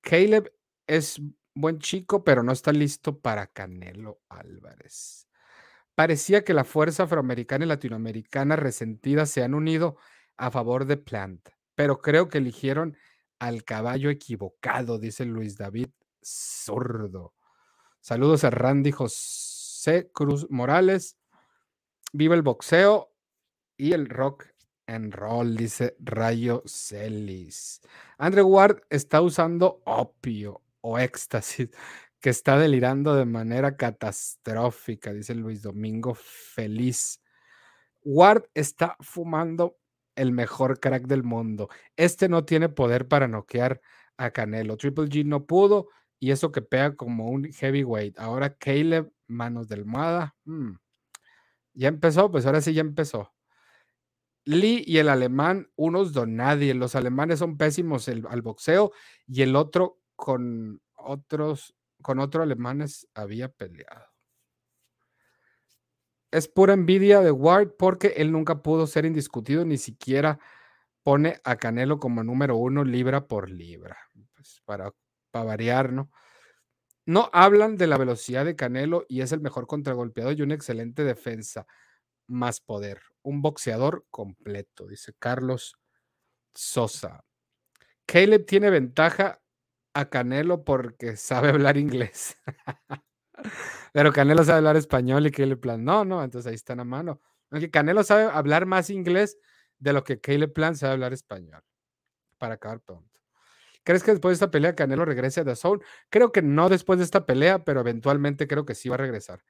[0.00, 0.50] Caleb
[0.86, 1.20] es
[1.54, 5.28] buen chico, pero no está listo para Canelo Álvarez.
[5.94, 9.98] Parecía que la fuerza afroamericana y latinoamericana resentida se han unido
[10.38, 12.96] a favor de Plant, pero creo que eligieron
[13.38, 15.88] al caballo equivocado, dice Luis David
[16.24, 17.34] Zurdo.
[18.00, 21.18] Saludos a Randy José Cruz Morales.
[22.18, 23.12] Viva el boxeo
[23.76, 24.46] y el rock
[24.86, 27.82] and roll, dice Rayo Celis.
[28.16, 31.68] Andrew Ward está usando opio o éxtasis,
[32.18, 37.20] que está delirando de manera catastrófica, dice Luis Domingo Feliz.
[38.02, 39.76] Ward está fumando
[40.14, 41.68] el mejor crack del mundo.
[41.96, 43.82] Este no tiene poder para noquear
[44.16, 44.78] a Canelo.
[44.78, 48.18] Triple G no pudo y eso que pega como un heavyweight.
[48.18, 50.34] Ahora Caleb, manos de almohada.
[50.46, 50.76] Mm.
[51.76, 53.32] Ya empezó, pues ahora sí ya empezó.
[54.46, 56.72] Lee y el alemán, unos donadie.
[56.74, 58.92] Los alemanes son pésimos al boxeo
[59.26, 64.06] y el otro con otros, con otros alemanes había peleado.
[66.32, 70.38] Es pura envidia de Ward porque él nunca pudo ser indiscutido, ni siquiera
[71.02, 73.96] pone a Canelo como número uno libra por libra.
[74.34, 74.92] Pues para,
[75.30, 76.10] para variar, ¿no?
[77.06, 81.04] No hablan de la velocidad de Canelo y es el mejor contragolpeador y una excelente
[81.04, 81.66] defensa.
[82.26, 83.00] Más poder.
[83.22, 85.76] Un boxeador completo, dice Carlos
[86.54, 87.24] Sosa.
[88.06, 89.40] Caleb tiene ventaja
[89.94, 92.36] a Canelo porque sabe hablar inglés.
[93.92, 97.20] Pero Canelo sabe hablar español y Caleb Plan no, no, entonces ahí están a mano.
[97.72, 99.38] Canelo sabe hablar más inglés
[99.78, 101.62] de lo que Caleb Plan sabe hablar español.
[102.38, 103.15] Para acabar pronto.
[103.86, 105.80] ¿Crees que después de esta pelea Canelo regrese a The Zone?
[106.10, 109.44] Creo que no después de esta pelea, pero eventualmente creo que sí va a regresar.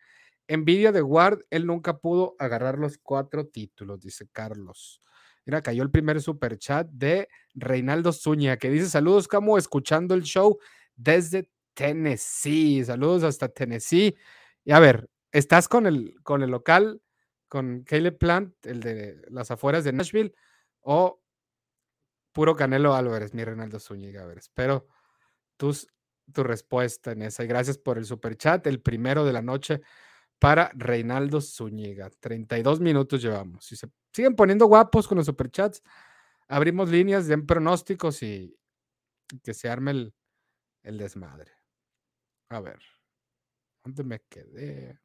[0.46, 5.00] Envidia de Ward, él nunca pudo agarrar los cuatro títulos, dice Carlos.
[5.46, 10.22] Mira, cayó el primer super chat de Reinaldo Zúñiga, que dice: Saludos, Camo, escuchando el
[10.22, 10.58] show
[10.94, 12.84] desde Tennessee.
[12.84, 14.16] Saludos hasta Tennessee.
[14.66, 17.00] Y a ver, ¿estás con el, con el local,
[17.48, 20.34] con Caleb Plant, el de las afueras de Nashville,
[20.80, 21.22] o
[22.36, 24.22] puro Canelo Álvarez, mi Reinaldo Zúñiga?
[24.22, 24.86] A ver, espero
[25.56, 25.88] tus,
[26.34, 27.42] tu respuesta en esa.
[27.42, 29.80] Y gracias por el super chat, el primero de la noche
[30.38, 32.10] para Reinaldo Zúñiga.
[32.10, 33.64] 32 minutos llevamos.
[33.64, 35.82] Si se siguen poniendo guapos con los superchats,
[36.46, 38.54] abrimos líneas, den pronósticos y
[39.42, 40.14] que se arme el,
[40.82, 41.52] el desmadre.
[42.50, 42.80] A ver,
[43.82, 45.00] ¿dónde me quedé?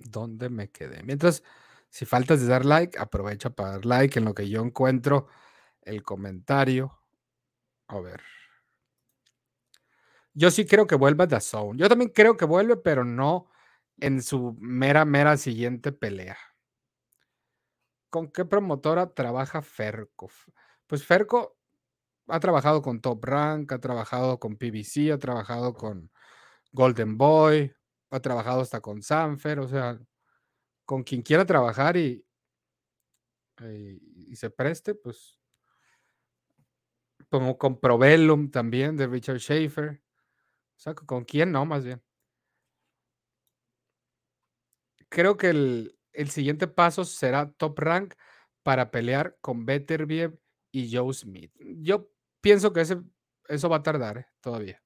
[0.00, 1.04] ¿Dónde me quedé?
[1.04, 1.44] Mientras,
[1.90, 5.26] si faltas de dar like, aprovecha para dar like en lo que yo encuentro
[5.82, 7.00] el comentario.
[7.88, 8.22] A ver.
[10.32, 11.78] Yo sí creo que vuelva The Zone.
[11.78, 13.48] Yo también creo que vuelve, pero no
[13.98, 16.38] en su mera, mera siguiente pelea.
[18.08, 20.30] ¿Con qué promotora trabaja Ferco?
[20.86, 21.56] Pues Ferco
[22.28, 26.10] ha trabajado con Top Rank, ha trabajado con PBC, ha trabajado con
[26.72, 27.72] Golden Boy,
[28.10, 29.98] ha trabajado hasta con Sanfer, o sea,
[30.90, 32.26] con quien quiera trabajar y,
[33.60, 35.38] y, se preste, pues
[37.28, 40.02] como con Probellum también de Richard Schaefer.
[40.76, 42.02] O sea, ¿con quién no, más bien?
[45.08, 48.14] Creo que el, el siguiente paso será Top Rank
[48.64, 50.40] para pelear con Beterbiev
[50.72, 51.52] y Joe Smith.
[51.60, 53.00] Yo pienso que ese,
[53.46, 54.26] eso va a tardar ¿eh?
[54.40, 54.82] todavía.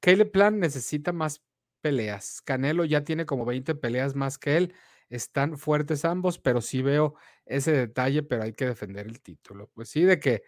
[0.00, 1.44] Caleb Plan necesita más
[1.80, 2.42] peleas.
[2.42, 4.74] Canelo ya tiene como 20 peleas más que él.
[5.08, 7.14] Están fuertes ambos, pero sí veo
[7.46, 9.70] ese detalle, pero hay que defender el título.
[9.74, 10.42] Pues sí, de que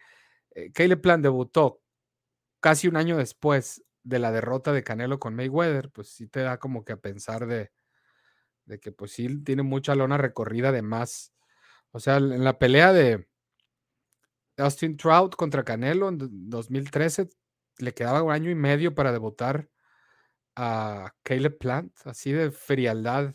[0.55, 1.81] eh, Caleb Plan debutó
[2.59, 6.59] casi un año después de la derrota de Canelo con Mayweather, pues sí te da
[6.59, 7.71] como que a pensar de,
[8.65, 11.33] de que pues sí tiene mucha lona recorrida de más.
[11.91, 13.27] O sea, en la pelea de,
[14.57, 17.29] Austin Trout contra Canelo en 2013
[17.77, 19.69] le quedaba un año y medio para debutar
[20.55, 23.33] a Caleb Plant, así de frialdad,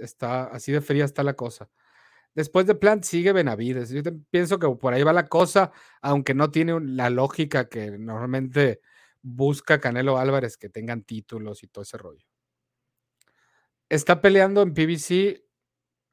[0.00, 1.70] está, así de fría está la cosa.
[2.34, 3.90] Después de Plant sigue Benavides.
[3.90, 8.80] Yo pienso que por ahí va la cosa, aunque no tiene la lógica que normalmente
[9.22, 12.24] busca Canelo Álvarez que tengan títulos y todo ese rollo.
[13.88, 15.44] Está peleando en PBC,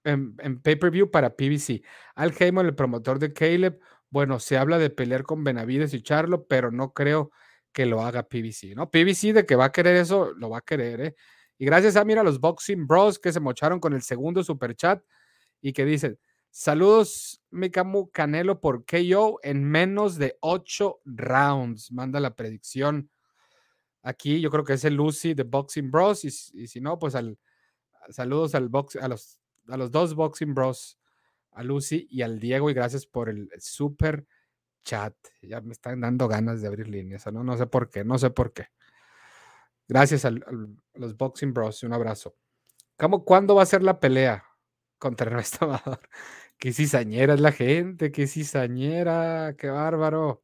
[0.04, 1.84] en, en pay-per-view para PBC.
[2.16, 6.48] Al Heyman, el promotor de Caleb, bueno, se habla de pelear con Benavides y Charlo,
[6.48, 7.32] pero no creo
[7.76, 8.90] que lo haga PBC, ¿no?
[8.90, 11.16] PBC de que va a querer eso, lo va a querer, ¿eh?
[11.58, 15.04] Y gracias a, mira, los Boxing Bros que se mocharon con el segundo super chat
[15.62, 16.18] y que dicen,
[16.50, 21.92] saludos, Mikamu Canelo por KO en menos de ocho rounds.
[21.92, 23.10] Manda la predicción.
[24.04, 27.38] Aquí yo creo que es el Lucy de Boxing Bros y, si no, pues al,
[28.10, 30.98] saludos al box, a los, a los dos Boxing Bros
[31.52, 34.26] a Lucy y al Diego y gracias por el super
[34.86, 35.14] chat.
[35.42, 37.44] Ya me están dando ganas de abrir líneas, ¿no?
[37.44, 38.68] No sé por qué, no sé por qué.
[39.90, 40.32] Gracias a
[40.94, 41.84] los Boxing Bros.
[41.84, 42.36] Un abrazo.
[42.98, 44.46] ¿Cómo, ¿Cuándo va a ser la pelea?
[44.98, 46.02] contra Ernesto Amador.
[46.58, 50.44] Qué cizañera es la gente, qué cizañera, qué bárbaro.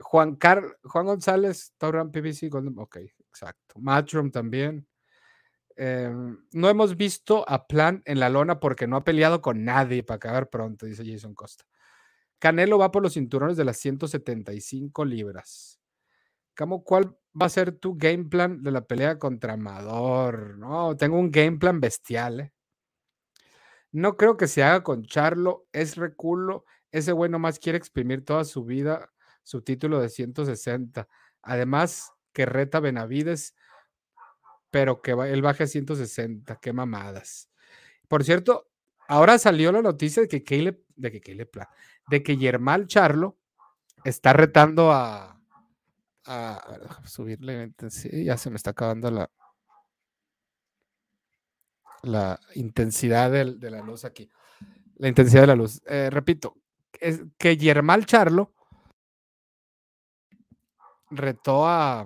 [0.00, 2.96] Juan, Car Juan González, Torran PBC, Golden, ok,
[3.28, 3.78] exacto.
[3.78, 4.86] Matchroom también.
[5.76, 10.02] Em, no hemos visto a Plan en la lona porque no ha peleado con nadie
[10.02, 11.64] para acabar pronto, dice Jason Costa.
[12.40, 15.78] Canelo va por los cinturones de las 175 libras.
[16.56, 20.58] ¿Cómo, ¿Cuál va a ser tu game plan de la pelea contra Amador?
[20.58, 22.40] No, tengo un game plan bestial.
[22.40, 22.52] ¿eh?
[23.92, 26.64] No creo que se haga con Charlo, es reculo.
[26.90, 29.12] Ese güey nomás quiere exprimir toda su vida
[29.42, 31.08] su título de 160.
[31.42, 33.54] Además, que reta Benavides,
[34.70, 36.56] pero que él baje a 160.
[36.56, 37.50] Qué mamadas.
[38.08, 38.69] Por cierto,
[39.10, 41.48] ahora salió la noticia de que Caleb, de que
[42.08, 43.38] de que Yermal Charlo
[44.04, 45.38] está retando a,
[46.24, 47.72] a, subirle
[48.24, 49.30] ya se me está acabando la
[52.02, 54.30] la intensidad de, la luz aquí.
[54.96, 55.82] La intensidad de la luz.
[55.86, 56.56] Eh, repito,
[56.98, 58.54] es que Yermal Charlo
[61.10, 62.00] retó a,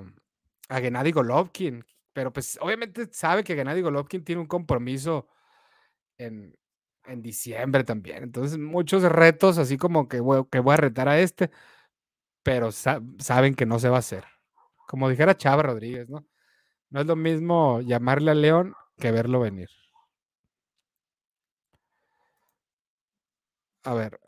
[0.69, 5.29] a Gennady Golovkin, pero pues obviamente sabe que Gennady Golovkin tiene un compromiso
[6.19, 6.57] en,
[7.07, 8.23] en diciembre también.
[8.25, 11.51] Entonces, muchos retos, así como que voy, que voy a retar a este,
[12.43, 14.25] pero saben que no se va a hacer.
[14.89, 16.27] Como dijera Chava Rodríguez, ¿no?
[16.91, 19.69] No es lo mismo llamarle a León que verlo venir.
[23.85, 24.19] A ver.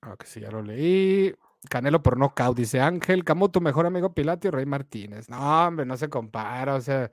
[0.00, 1.32] Ah, que sí, ya lo leí.
[1.70, 3.24] Canelo por nocaut, dice Ángel.
[3.24, 5.28] ¿Cómo tu mejor amigo Pilatio Rey Martínez?
[5.28, 6.74] No, hombre, no se compara.
[6.74, 7.12] O sea,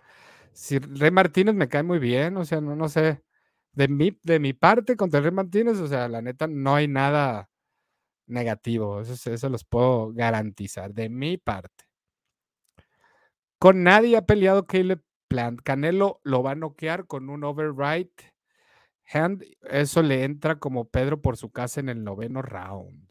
[0.53, 3.23] si Rey Martínez me cae muy bien, o sea, no, no sé.
[3.73, 7.49] De mi, de mi parte contra Rey Martínez, o sea, la neta, no hay nada
[8.27, 9.01] negativo.
[9.01, 10.93] Eso, eso los puedo garantizar.
[10.93, 11.85] De mi parte.
[13.59, 15.61] Con nadie ha peleado Caleb Plant.
[15.63, 18.11] Canelo lo va a noquear con un override
[19.11, 19.43] hand.
[19.63, 23.09] Eso le entra como Pedro por su casa en el noveno round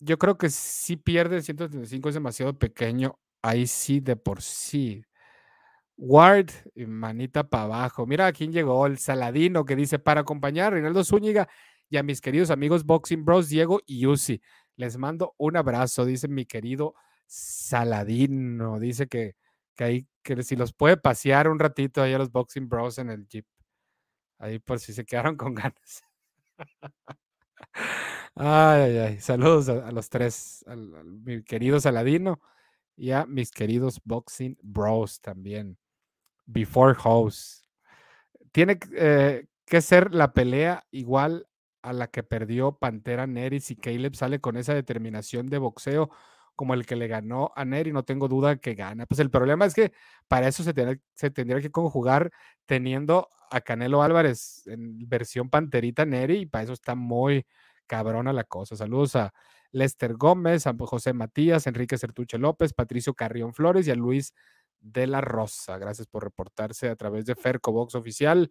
[0.00, 3.18] yo creo que si pierde el 135 es demasiado pequeño.
[3.42, 5.04] Ahí sí, de por sí.
[5.98, 8.06] Ward, manita para abajo.
[8.06, 11.48] Mira a quién llegó, el Saladino, que dice: Para acompañar a Reinaldo Zúñiga
[11.88, 14.40] y a mis queridos amigos Boxing Bros, Diego y Uzi.
[14.76, 16.94] Les mando un abrazo, dice mi querido
[17.26, 18.78] Saladino.
[18.78, 19.36] Dice que,
[19.76, 23.10] que ahí, que si los puede pasear un ratito ahí a los Boxing Bros en
[23.10, 23.46] el Jeep.
[24.38, 26.02] Ahí por si se quedaron con ganas.
[28.34, 32.40] Ay, ay, Saludos a, los tres, a mi querido Saladino
[32.96, 35.78] y a mis queridos Boxing Bros también.
[36.46, 37.68] Before House.
[38.52, 41.46] Tiene eh, que ser la pelea igual
[41.82, 46.10] a la que perdió Pantera Neris y Caleb sale con esa determinación de boxeo
[46.56, 49.06] como el que le ganó a Neri, no tengo duda que gana.
[49.06, 49.92] Pues el problema es que
[50.26, 50.72] para eso se,
[51.30, 52.32] tendría que conjugar
[52.64, 57.46] teniendo a Canelo Álvarez en versión Panterita Neri y para eso está muy,
[57.86, 58.74] cabrona la cosa.
[58.74, 59.32] Saludos a
[59.70, 64.32] Lester Gómez, a José Matías, Enrique Certuche López, Patricio Carrión Flores y a Luis
[64.92, 65.78] de la Rosa.
[65.78, 68.50] Gracias por reportarse a través de Ferco Box Oficial.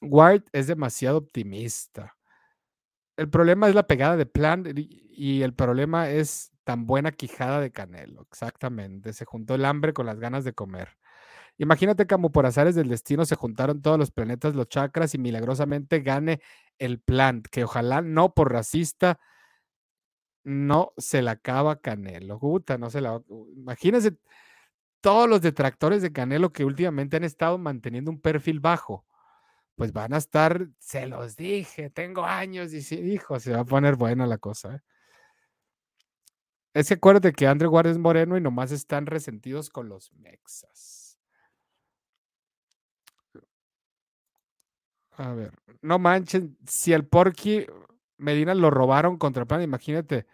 [0.00, 2.16] White es demasiado optimista.
[3.16, 7.72] El problema es la pegada de plan y el problema es tan buena quijada de
[7.72, 8.22] Canelo.
[8.22, 9.12] Exactamente.
[9.12, 10.96] Se juntó el hambre con las ganas de comer.
[11.58, 16.00] Imagínate como por azares del destino se juntaron todos los planetas, los chakras y milagrosamente
[16.00, 16.40] gane
[16.78, 19.20] el plan, que ojalá no por racista
[20.44, 22.38] no se la acaba Canelo.
[22.38, 23.22] Puta, no se la.
[23.56, 24.16] Imagínense
[25.02, 29.04] todos los detractores de Canelo que últimamente han estado manteniendo un perfil bajo.
[29.74, 33.64] Pues van a estar, se los dije, tengo años y sí, hijo, se va a
[33.64, 34.76] poner buena la cosa.
[34.76, 34.80] ¿eh?
[36.72, 41.18] Es que acuérdate que André Guardia es moreno y nomás están resentidos con los mexas.
[45.16, 47.66] A ver, no manchen, si el Porky
[48.18, 50.26] Medina lo robaron contra plan, imagínate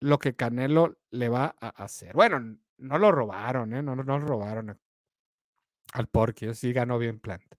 [0.00, 2.14] lo que Canelo le va a hacer.
[2.14, 3.82] Bueno, no lo robaron, ¿eh?
[3.82, 4.78] no, no, lo robaron
[5.92, 7.54] al Porky, sí ganó bien Plant.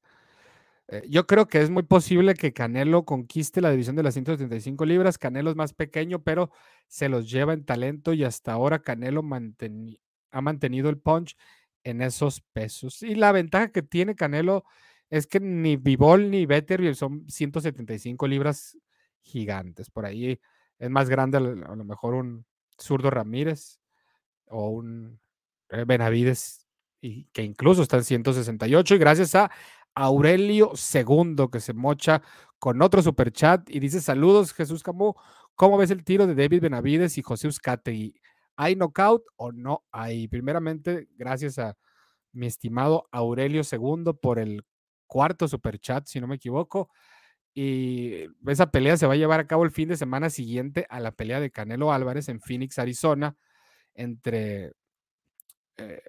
[0.87, 4.85] Eh, yo creo que es muy posible que Canelo conquiste la división de las 175
[4.85, 5.17] libras.
[5.17, 6.51] Canelo es más pequeño, pero
[6.87, 9.21] se los lleva en talento y hasta ahora Canelo
[10.31, 11.37] ha mantenido el punch
[11.83, 13.03] en esos pesos.
[13.03, 14.65] Y la ventaja que tiene Canelo
[15.09, 18.77] es que ni Bivol ni Vetter son 175 libras
[19.21, 19.89] gigantes.
[19.89, 20.39] Por ahí
[20.79, 22.45] es más grande a lo mejor un
[22.77, 23.80] zurdo Ramírez
[24.51, 25.19] o un
[25.69, 26.67] eh, Benavides,
[27.01, 28.95] y que incluso está en 168.
[28.95, 29.51] Y gracias a
[29.95, 32.21] Aurelio II, que se mocha
[32.59, 35.15] con otro super chat y dice: Saludos, Jesús Camú.
[35.55, 38.15] ¿Cómo ves el tiro de David Benavides y José Uzcategui?
[38.55, 40.27] ¿Hay knockout o no hay?
[40.27, 41.77] Primeramente, gracias a
[42.33, 44.63] mi estimado Aurelio II por el
[45.07, 46.89] cuarto super chat, si no me equivoco.
[47.53, 50.99] Y esa pelea se va a llevar a cabo el fin de semana siguiente a
[50.99, 53.35] la pelea de Canelo Álvarez en Phoenix, Arizona,
[53.95, 54.73] entre
[55.77, 56.01] eh,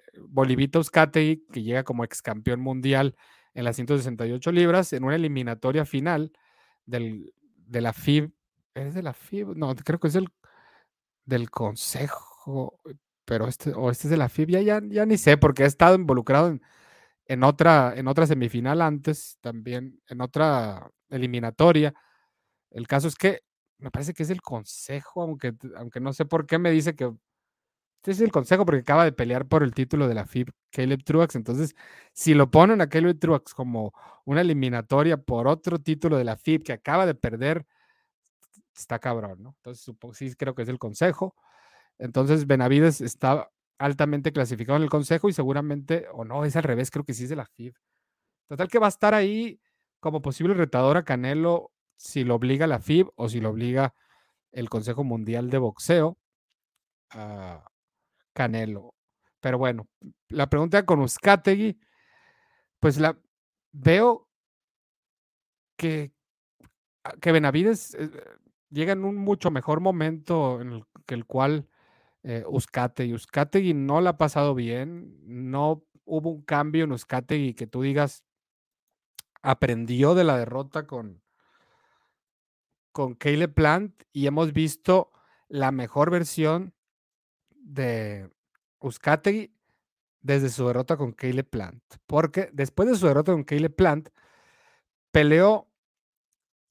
[0.75, 3.15] Uzcategui, que llega como ex campeón mundial
[3.53, 6.31] en las 168 libras, en una eliminatoria final
[6.85, 8.31] del, de la FIB.
[8.73, 9.55] ¿Es de la FIB?
[9.55, 10.27] No, creo que es del,
[11.25, 12.79] del Consejo,
[13.25, 15.95] pero este, o este es de la FIB, ya, ya, ni sé, porque he estado
[15.95, 16.61] involucrado en,
[17.25, 21.93] en, otra, en otra semifinal antes, también en otra eliminatoria.
[22.71, 23.41] El caso es que
[23.77, 27.11] me parece que es el consejo, aunque, aunque no sé por qué me dice que
[28.03, 31.05] este es el consejo porque acaba de pelear por el título de la FIB Caleb
[31.05, 31.37] Truax.
[31.37, 31.73] Entonces,
[32.11, 33.93] si lo ponen a Caleb Truax como
[34.25, 37.65] una eliminatoria por otro título de la FIB que acaba de perder,
[38.75, 39.55] está cabrón, ¿no?
[39.55, 41.33] Entonces, supongo, sí creo que es el consejo.
[41.97, 46.91] Entonces, Benavides está altamente clasificado en el consejo y seguramente, o no, es al revés,
[46.91, 47.73] creo que sí es de la FIB.
[48.49, 49.61] Total que va a estar ahí
[50.01, 53.95] como posible retador a Canelo si lo obliga la FIB o si lo obliga
[54.51, 56.17] el Consejo Mundial de Boxeo
[58.33, 58.95] Canelo.
[59.39, 59.87] Pero bueno,
[60.29, 61.79] la pregunta con Uzcategui,
[62.79, 63.17] pues la
[63.71, 64.29] veo
[65.77, 66.13] que,
[67.21, 68.09] que Benavides eh,
[68.69, 71.67] llega en un mucho mejor momento en el, que el cual
[72.23, 73.13] eh, Uzcategui.
[73.13, 78.23] Uzcategui no la ha pasado bien, no hubo un cambio en Uzcategui que tú digas,
[79.41, 81.21] aprendió de la derrota con,
[82.93, 85.11] con Caleb Plant y hemos visto
[85.49, 86.73] la mejor versión
[87.63, 88.29] de
[88.79, 89.53] Uzcategui
[90.21, 91.83] desde su derrota con Caleb Plant.
[92.05, 94.09] Porque después de su derrota con Caleb Plant,
[95.11, 95.67] peleó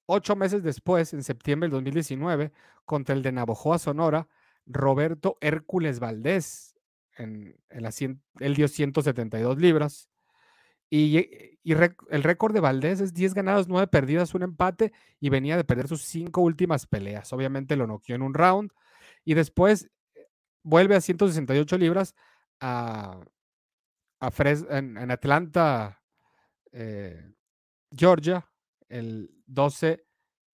[0.06, 2.52] ocho meses después, en septiembre del 2019,
[2.84, 4.28] contra el de Navojoa, Sonora,
[4.66, 6.74] Roberto Hércules Valdés.
[7.16, 7.90] En, en la,
[8.40, 10.08] él dio 172 libras.
[10.88, 15.56] Y, eh, el récord de Valdés es 10 ganados, 9 perdidas, un empate y venía
[15.56, 17.32] de perder sus cinco últimas peleas.
[17.32, 18.72] Obviamente lo noqueó en un round
[19.24, 19.90] y después
[20.62, 22.14] vuelve a 168 libras
[22.60, 23.20] a,
[24.70, 26.00] en, Atlanta,
[26.70, 27.32] eh,
[27.90, 28.48] Georgia,
[28.88, 30.04] el 12,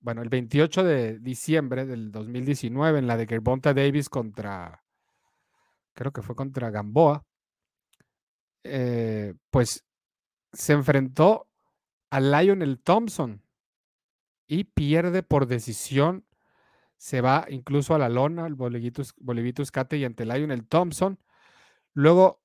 [0.00, 4.84] bueno, el 28 de diciembre del 2019 en la de Gervonta Davis contra,
[5.92, 7.24] creo que fue contra Gamboa.
[9.50, 9.84] pues
[10.52, 11.48] se enfrentó
[12.10, 13.42] a Lionel Thompson
[14.46, 16.24] y pierde por decisión.
[16.98, 21.18] Se va incluso a la lona, el Bolivitus Cate y ante Lionel Thompson.
[21.94, 22.42] Luego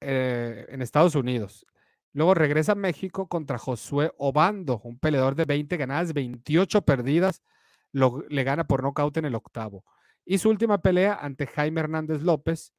[0.00, 1.66] eh, en Estados Unidos.
[2.14, 7.42] Luego regresa a México contra Josué Obando, un peleador de 20 ganadas, 28 perdidas.
[7.92, 9.84] le gana por nocaut en el octavo.
[10.24, 12.72] Y su última pelea ante Jaime Hernández López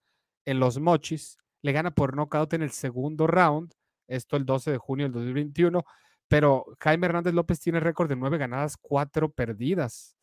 [0.45, 1.37] en los Mochis.
[1.61, 3.73] Le gana por nocaut en el segundo round
[4.09, 5.85] esto el 12 de junio del 2021,
[6.27, 10.17] pero Jaime Hernández López tiene récord de nueve ganadas, cuatro perdidas.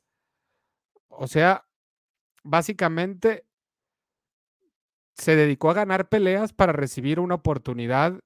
[1.08, 1.66] O sea,
[2.42, 3.44] básicamente
[5.14, 8.20] se dedicó a ganar peleas para recibir una oportunidad,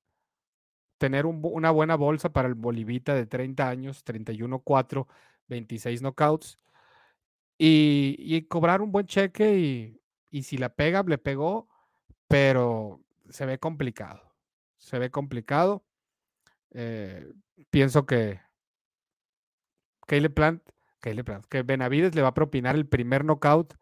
[0.99, 5.07] tener una buena bolsa para el Bolivita de 30 años, 31-4,
[5.49, 6.59] 26 knockouts,
[7.59, 10.01] y, cobrar un buen cheque y,
[10.31, 11.68] y si la pega, le pegó,
[12.26, 14.31] pero se ve complicado
[14.81, 15.85] se ve complicado.
[16.72, 17.33] Eh,
[17.70, 18.41] pienso que
[20.07, 20.62] Caleb Plant,
[21.01, 23.74] Que Benavides le va a propinar el primer knockout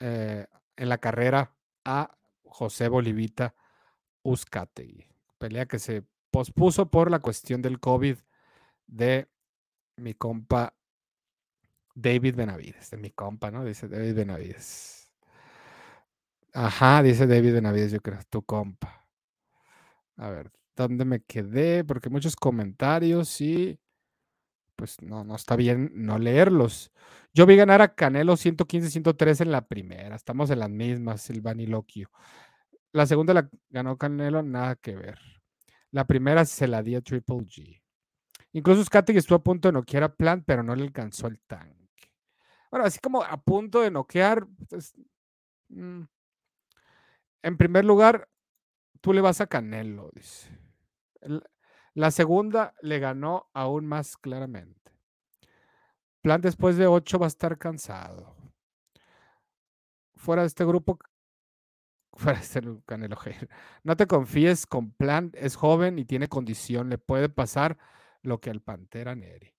[0.00, 0.46] eh,
[0.76, 1.54] en la carrera
[1.84, 3.54] a José Bolivita
[4.22, 5.06] Uzcategui.
[5.38, 8.18] Pelea que se pospuso por la cuestión del COVID
[8.86, 9.28] de
[9.96, 10.74] mi compa
[11.94, 13.64] David Benavides, de mi compa, ¿no?
[13.64, 15.10] Dice David Benavides.
[16.52, 19.06] Ajá, dice David Benavides, yo creo, tu compa.
[20.16, 21.84] A ver, ¿dónde me quedé?
[21.84, 23.78] Porque muchos comentarios y
[24.80, 26.90] pues no, no está bien no leerlos.
[27.34, 30.16] Yo vi ganar a Canelo 115-103 en la primera.
[30.16, 32.10] Estamos en las mismas, el Vaniloquio.
[32.92, 35.18] La segunda la ganó Canelo, nada que ver.
[35.90, 37.82] La primera se la di a Triple G.
[38.52, 42.14] Incluso Scotty estuvo a punto de noquear a Plant, pero no le alcanzó el tanque.
[42.70, 44.46] Bueno, así como a punto de noquear.
[44.70, 44.94] Pues,
[45.68, 46.04] mm.
[47.42, 48.30] En primer lugar,
[49.02, 50.58] tú le vas a Canelo, dice.
[51.94, 54.92] La segunda le ganó aún más claramente.
[56.22, 58.36] Plan después de ocho va a estar cansado.
[60.14, 60.98] Fuera de este grupo,
[62.12, 63.16] fuera de este Canelo
[63.82, 66.90] No te confíes con Plan, es joven y tiene condición.
[66.90, 67.78] Le puede pasar
[68.22, 69.54] lo que al Pantera Neri.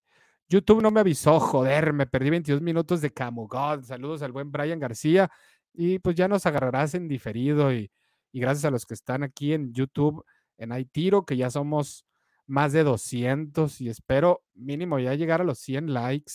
[0.48, 3.84] YouTube no me avisó, joder, me perdí 22 minutos de Camugod.
[3.84, 5.32] Saludos al buen Brian García.
[5.74, 7.90] Y pues ya nos agarrarás en diferido y
[8.32, 10.24] y gracias a los que están aquí en YouTube,
[10.58, 12.06] en Aitiro, que ya somos
[12.48, 16.34] más de 200 y espero mínimo ya llegar a los 100 likes.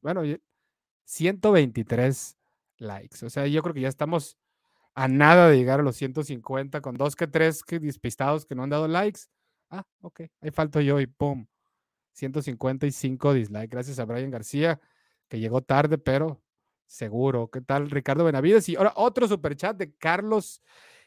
[0.00, 0.22] Bueno,
[1.04, 2.38] 123
[2.78, 3.24] likes.
[3.24, 4.38] O sea, yo creo que ya estamos
[4.94, 8.62] a nada de llegar a los 150 con dos que tres que despistados que no
[8.62, 9.20] han dado likes.
[9.70, 11.46] Ah, ok, ahí falto yo y ¡pum!
[12.12, 13.68] 155 dislikes.
[13.68, 14.80] Gracias a Brian García,
[15.28, 16.42] que llegó tarde, pero
[16.86, 17.48] seguro.
[17.50, 18.68] ¿Qué tal, Ricardo Benavides?
[18.68, 20.60] Y ahora otro superchat de Carlos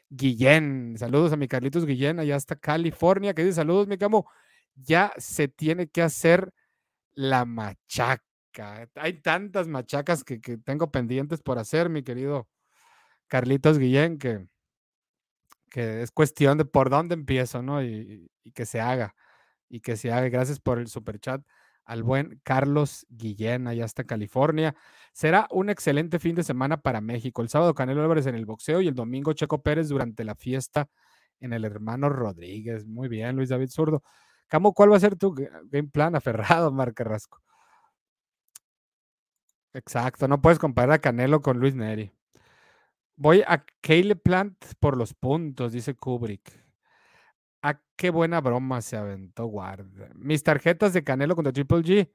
[0.10, 0.96] Guillén.
[0.98, 4.30] Saludos a mi Carlitos Guillén, allá hasta California, que dice saludos, mi camo.
[4.76, 6.52] Ya se tiene que hacer
[7.14, 8.24] la machaca.
[8.96, 12.48] Hay tantas machacas que, que tengo pendientes por hacer, mi querido
[13.28, 14.48] Carlitos Guillén, que,
[15.70, 17.84] que es cuestión de por dónde empiezo, ¿no?
[17.84, 19.16] Y, y que se haga,
[19.70, 20.30] y que se haga.
[20.30, 21.42] Gracias por el super chat
[21.86, 24.76] al buen Carlos Guillén, allá hasta California.
[25.14, 27.42] Será un excelente fin de semana para México.
[27.42, 30.90] El sábado Canelo Álvarez en el boxeo y el domingo Checo Pérez durante la fiesta
[31.40, 32.86] en el hermano Rodríguez.
[32.86, 34.04] Muy bien, Luis David Zurdo.
[34.48, 37.42] Camo, ¿cuál va a ser tu game plan aferrado, Mar Carrasco?
[39.74, 42.12] Exacto, no puedes comparar a Canelo con Luis Neri.
[43.18, 46.65] Voy a Caleb Plant por los puntos, dice Kubrick.
[47.68, 50.10] Ah, qué buena broma se aventó Guarda.
[50.14, 52.12] Mis tarjetas de Canelo contra Triple G.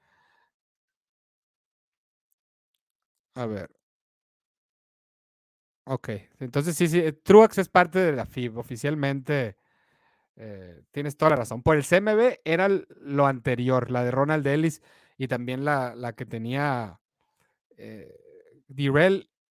[3.34, 3.70] A ver.
[5.86, 9.56] Ok, entonces sí, sí, Truax es parte de la FIB, oficialmente
[10.36, 11.62] eh, tienes toda la razón.
[11.62, 14.82] Por el CMB era lo anterior, la de Ronald Ellis
[15.18, 17.00] y también la, la que tenía
[17.76, 18.14] eh,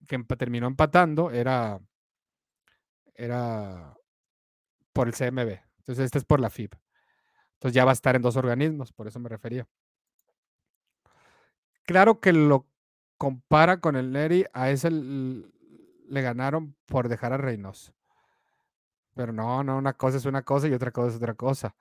[0.07, 1.81] que terminó empatando, era,
[3.15, 3.97] era
[4.93, 5.68] por el CMB.
[5.89, 6.69] Entonces, este es por la FIB.
[7.55, 9.67] Entonces ya va a estar en dos organismos, por eso me refería.
[11.83, 12.67] Claro que lo
[13.17, 17.95] compara con el Neri, a ese le ganaron por dejar a Reynoso.
[19.15, 21.75] Pero no, no, una cosa es una cosa y otra cosa es otra cosa.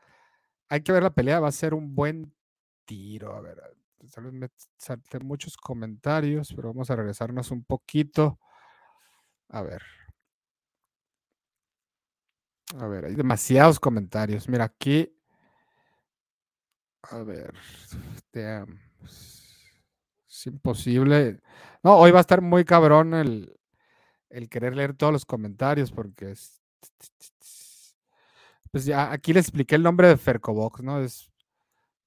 [0.71, 2.35] Hay que ver la pelea, va a ser un buen
[2.87, 3.37] tiro.
[3.37, 3.61] A ver,
[4.33, 4.49] me
[4.79, 8.39] salté muchos comentarios, pero vamos a regresarnos un poquito.
[9.51, 9.83] A ver.
[12.77, 14.49] A ver, hay demasiados comentarios.
[14.49, 15.11] Mira, aquí.
[17.03, 17.55] A ver.
[20.29, 21.41] Es imposible.
[21.83, 23.59] No, hoy va a estar muy cabrón el,
[24.29, 26.63] el querer leer todos los comentarios porque es.
[28.71, 31.01] Pues ya aquí les expliqué el nombre de Fercobox, ¿no?
[31.01, 31.33] Es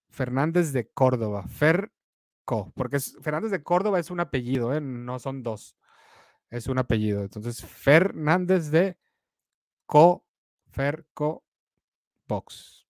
[0.09, 1.47] Fernández de Córdoba.
[1.47, 4.79] Ferco, porque Fernández de Córdoba es un apellido, ¿eh?
[4.79, 5.75] No son dos.
[6.51, 7.23] Es un apellido.
[7.23, 8.99] Entonces, Fernández de
[9.87, 10.27] Co
[10.71, 11.43] Ferco
[12.27, 12.87] Box.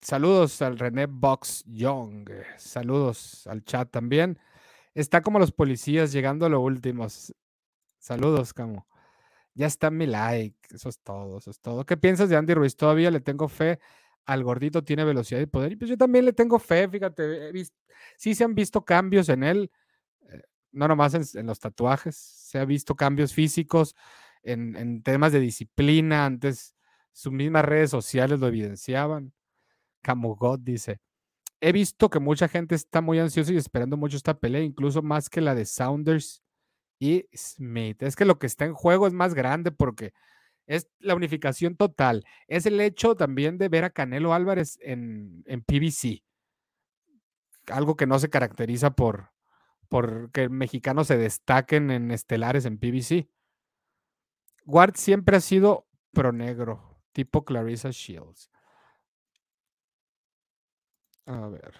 [0.00, 2.28] Saludos al René Box Young.
[2.58, 4.38] Saludos al chat también.
[4.94, 7.06] Está como los policías llegando a lo último.
[7.98, 8.86] Saludos, Camo.
[9.54, 10.74] Ya está mi like.
[10.74, 11.86] Eso es todo, eso es todo.
[11.86, 12.76] ¿Qué piensas de Andy Ruiz?
[12.76, 13.78] Todavía le tengo fe
[14.26, 15.72] al gordito, tiene velocidad y poder.
[15.72, 17.52] Y pues yo también le tengo fe, fíjate.
[18.16, 19.70] sí se han visto cambios en él,
[20.28, 20.42] eh,
[20.72, 23.94] no nomás en, en los tatuajes, se ha visto cambios físicos
[24.42, 26.74] en, temas de disciplina, antes
[27.12, 29.32] sus mismas redes sociales lo evidenciaban.
[30.02, 31.00] Camugot dice,
[31.60, 35.30] he visto que mucha gente está muy ansiosa y esperando mucho esta pelea, incluso más
[35.30, 36.42] que la de Saunders
[36.98, 38.02] y Smith.
[38.02, 40.12] Es que lo que está en juego es más grande porque
[40.66, 42.24] es la unificación total.
[42.46, 46.24] Es el hecho también de ver a Canelo Álvarez en, en PBC.
[47.68, 49.30] Algo que no se caracteriza por,
[49.88, 53.28] por que mexicanos se destaquen en estelares en PBC.
[54.64, 58.50] Ward siempre ha sido pro negro, tipo Clarissa Shields.
[61.26, 61.74] A ver.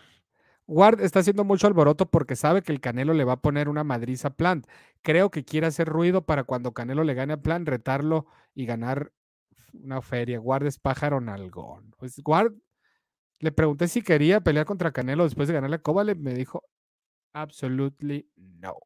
[0.66, 3.85] Ward está haciendo mucho alboroto porque sabe que el Canelo le va a poner una
[3.85, 4.66] madriza a Plant.
[5.03, 9.12] Creo que quiere hacer ruido para cuando Canelo le gane a Plant, retarlo y ganar
[9.72, 10.41] una feria.
[10.41, 11.95] Ward es pájaro nalgón.
[11.99, 12.55] Pues Ward,
[13.41, 16.18] le pregunté si quería pelear contra Canelo después de ganarle a Kovalev.
[16.18, 16.62] Me dijo,
[17.33, 18.78] absolutely no.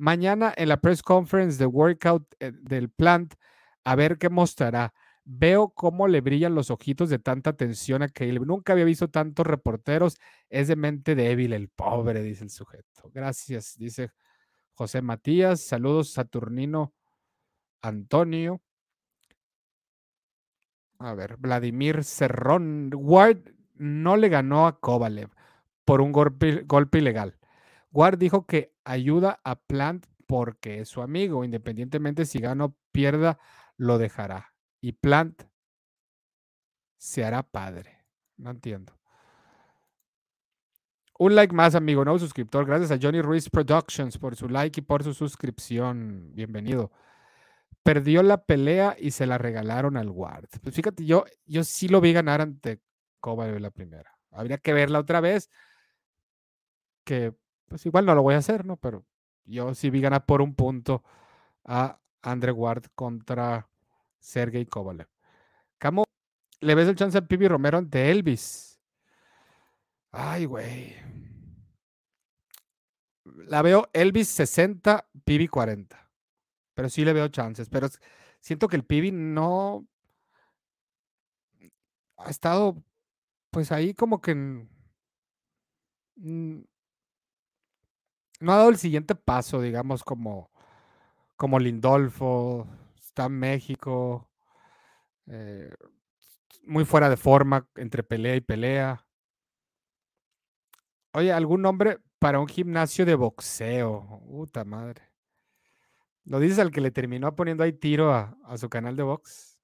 [0.00, 3.34] Mañana en la press conference de workout eh, del plant,
[3.84, 4.94] a ver qué mostrará.
[5.24, 8.46] Veo cómo le brillan los ojitos de tanta atención a Caleb.
[8.46, 10.16] Nunca había visto tantos reporteros.
[10.48, 13.10] Es de mente débil el pobre, dice el sujeto.
[13.12, 14.10] Gracias, dice
[14.72, 15.60] José Matías.
[15.60, 16.94] Saludos, Saturnino
[17.82, 18.62] Antonio.
[20.98, 22.90] A ver, Vladimir Cerrón.
[22.94, 25.28] Ward no le ganó a Kovalev
[25.84, 27.39] por un golpe, golpe ilegal.
[27.92, 33.38] Ward dijo que ayuda a Plant porque es su amigo, independientemente si gana o pierda,
[33.76, 34.54] lo dejará.
[34.80, 35.42] Y Plant
[36.98, 38.04] se hará padre.
[38.36, 38.96] No entiendo.
[41.18, 42.64] Un like más, amigo, no suscriptor.
[42.64, 46.30] Gracias a Johnny Ruiz Productions por su like y por su suscripción.
[46.32, 46.92] Bienvenido.
[47.82, 50.48] perdió la pelea y se la regalaron al Ward.
[50.62, 52.80] Pues fíjate, yo, yo sí lo vi ganar ante
[53.20, 54.18] Kovalev la primera.
[54.30, 55.50] Habría que verla otra vez.
[57.04, 57.34] Que
[57.70, 58.76] pues igual no lo voy a hacer, ¿no?
[58.76, 59.06] Pero
[59.44, 61.04] yo sí vi ganar por un punto
[61.64, 63.68] a Andre Ward contra
[64.18, 65.08] Sergey Kovalev.
[65.78, 66.04] Camo,
[66.60, 68.80] ¿le ves el chance a Pibi Romero ante Elvis?
[70.10, 70.96] Ay, güey.
[73.46, 76.10] La veo Elvis 60, Pibi 40
[76.80, 77.68] pero sí le veo chances.
[77.68, 77.88] Pero
[78.40, 79.86] siento que el Pibi no
[82.16, 82.82] ha estado,
[83.50, 84.66] pues ahí como que
[88.40, 90.50] no ha dado el siguiente paso, digamos, como,
[91.36, 92.66] como Lindolfo,
[92.96, 94.28] está en México,
[95.26, 95.72] eh,
[96.64, 99.06] muy fuera de forma entre pelea y pelea.
[101.12, 104.22] Oye, ¿algún nombre para un gimnasio de boxeo?
[104.26, 105.02] Puta madre.
[106.24, 109.58] Lo dices al que le terminó poniendo ahí tiro a, su canal de box.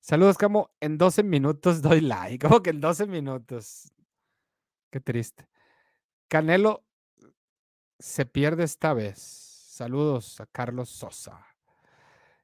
[0.00, 0.70] Saludos, Camo.
[0.80, 2.38] En 12 minutos doy like.
[2.48, 3.92] Como que en 12 minutos.
[4.90, 5.46] Qué triste.
[6.28, 6.87] Canelo
[7.98, 9.18] se pierde esta vez.
[9.18, 11.46] Saludos a Carlos Sosa.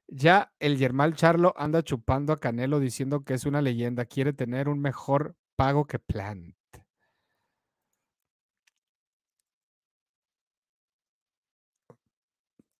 [0.07, 4.05] Ya el Germán Charlo anda chupando a Canelo diciendo que es una leyenda.
[4.05, 6.55] Quiere tener un mejor pago que Plant.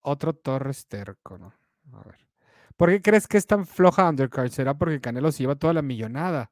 [0.01, 1.51] Otro Torres terco, ¿no?
[1.93, 2.27] A ver.
[2.77, 4.49] ¿Por qué crees que es tan floja Undercard?
[4.51, 6.51] ¿Será porque Canelo se lleva toda la millonada?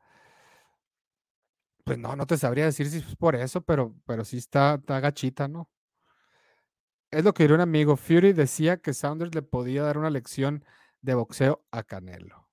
[1.83, 4.99] Pues no, no te sabría decir si es por eso, pero, pero sí está, está
[5.01, 5.69] gachita, ¿no?
[7.13, 7.95] Es lo que diría un amigo.
[7.95, 10.65] Fury decía que Saunders le podía dar una lección
[11.01, 12.49] de boxeo a Canelo.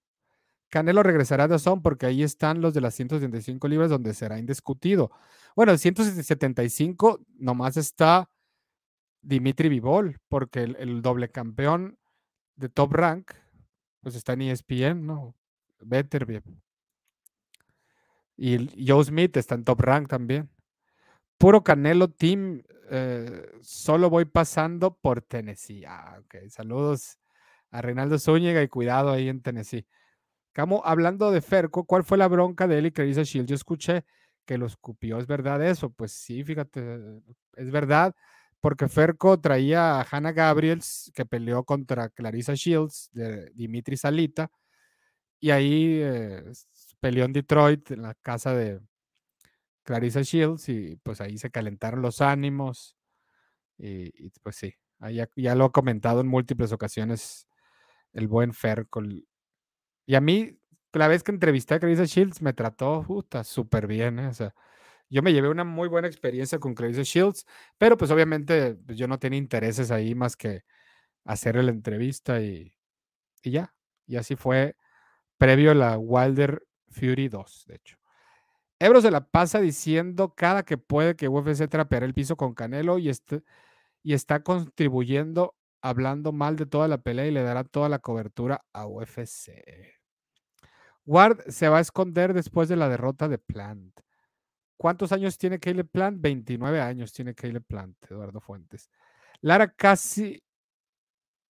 [0.69, 5.11] Canelo regresará a Son porque ahí están los de las 175 libras donde será indiscutido.
[5.57, 8.29] Bueno, el 175 nomás está
[9.23, 11.99] Dimitri Vivol, porque el, doble campeón
[12.57, 13.33] de Top Rank,
[14.03, 15.35] pues está en ESPN, ¿no?
[15.81, 16.43] Better
[18.37, 20.51] Y Joe Smith está en Top Rank también.
[21.41, 22.63] Puro Canelo Team.
[22.91, 25.85] Eh, solo voy pasando por Tennessee.
[25.87, 26.51] Ah, ok.
[26.51, 27.19] Saludos
[27.71, 29.87] a Reinaldo Zúñiga y cuidado ahí en Tennessee.
[30.53, 33.49] Camo, hablando de Ferco, ¿cuál fue la bronca de él y Clarissa Shield?
[33.49, 34.05] Yo escuché
[34.45, 35.19] que lo escupió.
[35.19, 35.89] ¿Es verdad eso?
[35.89, 36.99] Pues sí, fíjate,
[37.55, 38.15] es verdad
[38.61, 44.51] porque Ferco traía a Hannah Gabriels, que peleó contra Clarissa Shields, de Dimitri Salita,
[45.41, 46.45] y ahí eh,
[47.01, 48.81] peleó en Detroit, en la casa de
[49.85, 52.97] Clarissa Shields, y pues ahí se calentaron los ánimos,
[53.79, 54.75] y, pues sí,
[55.37, 57.49] ya, lo ha comentado en múltiples ocasiones
[58.13, 59.03] el buen Ferco.
[60.07, 60.59] Y a mí,
[60.93, 63.07] la vez que entrevisté a Clarissa Shields, me trató
[63.45, 64.27] súper bien, ¿eh?
[64.29, 64.55] o sea,
[65.09, 67.47] yo me llevé una muy buena experiencia con Clarissa Shields,
[67.79, 70.65] pero pues obviamente pues, yo no tenía intereses ahí más que
[71.25, 72.75] hacer la entrevista y,
[73.43, 73.75] y ya.
[74.07, 74.77] Y así fue
[75.39, 78.00] previo a la Wilder Fury 2, de hecho.
[78.83, 82.99] Ebro se la pasa diciendo cada que puede que UFC trapeará el piso con Canelo
[82.99, 83.11] y,
[84.05, 88.87] está contribuyendo hablando mal de toda la pelea y le dará toda la cobertura a
[88.87, 89.51] UFC.
[91.05, 94.01] Ward se va a esconder después de la derrota de Plant.
[94.79, 96.19] ¿Cuántos años tiene Caleb Plant?
[96.23, 98.89] 29 años tiene Caleb Plant, Eduardo Fuentes.
[99.43, 100.43] Lara casi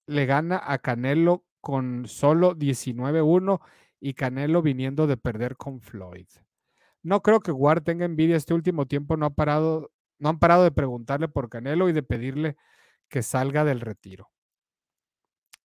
[0.06, 3.60] le gana a Canelo con solo 19-1
[4.00, 6.26] y Canelo viniendo de perder con Floyd.
[7.02, 10.64] No creo que Ward tenga envidia este último tiempo, no, ha parado, no han parado
[10.64, 12.56] de preguntarle por Canelo y de pedirle
[13.08, 14.30] que salga del retiro.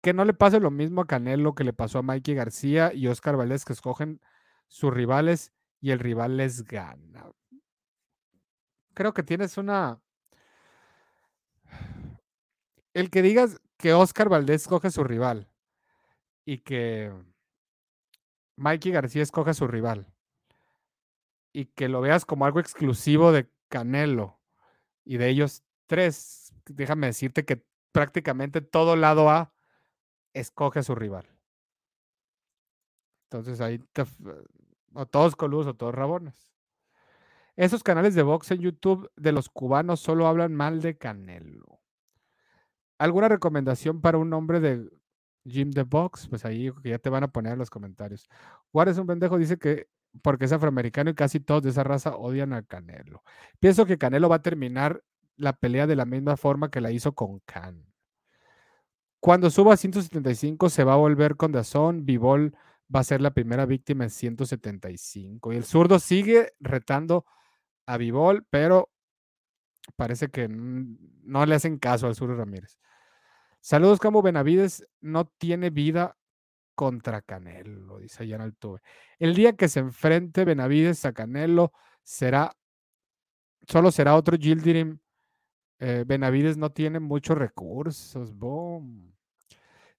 [0.02, 3.08] Que no le pase lo mismo a Canelo que le pasó a Mikey García y
[3.08, 4.20] Oscar Valdés, que escogen
[4.68, 7.32] sus rivales y el rival les gana
[8.94, 10.00] creo que tienes una...
[12.94, 15.50] El que digas que Oscar Valdés escoge su rival
[16.46, 17.12] y que
[18.56, 20.14] Mikey García escoge su rival
[21.54, 24.39] y que lo veas como algo exclusivo de Canelo
[25.06, 29.54] y de ellos tres, déjame decirte que prácticamente todo lado A
[30.34, 31.30] escoge a su rival.
[33.26, 33.80] Entonces ahí
[34.93, 36.54] o todos coludos o todos rabones.
[37.56, 41.82] Esos canales de box en YouTube de los cubanos solo hablan mal de Canelo.
[42.97, 44.89] ¿Alguna recomendación para un nombre de
[45.45, 46.28] Jim the Box?
[46.28, 48.28] Pues ahí ya te van a poner en los comentarios.
[48.72, 49.88] Juárez un pendejo dice que
[50.22, 53.24] porque es afroamericano y casi todos de esa raza odian a Canelo.
[53.59, 55.03] Pienso que Canelo va a terminar
[55.38, 57.86] la pelea de la misma forma que la hizo con Khan.
[59.20, 62.55] Cuando suba a 175 se va a volver con Dazón, Bivol
[62.93, 67.26] va a ser la primera víctima en 175 y el zurdo sigue retando
[67.86, 68.91] a Vivol, pero
[69.95, 72.78] parece que no le hacen caso al Sur Ramírez.
[73.61, 74.86] Saludos, Camo Benavides.
[74.99, 76.18] No tiene vida
[76.76, 78.82] contra Canelo, dice Jan Altuve.
[79.20, 81.72] El día que se enfrente Benavides a Canelo
[82.04, 82.56] será,
[83.68, 85.00] solo será otro Gildirim.
[85.80, 88.34] Eh, Benavides no tiene muchos recursos.
[88.34, 89.14] Boom.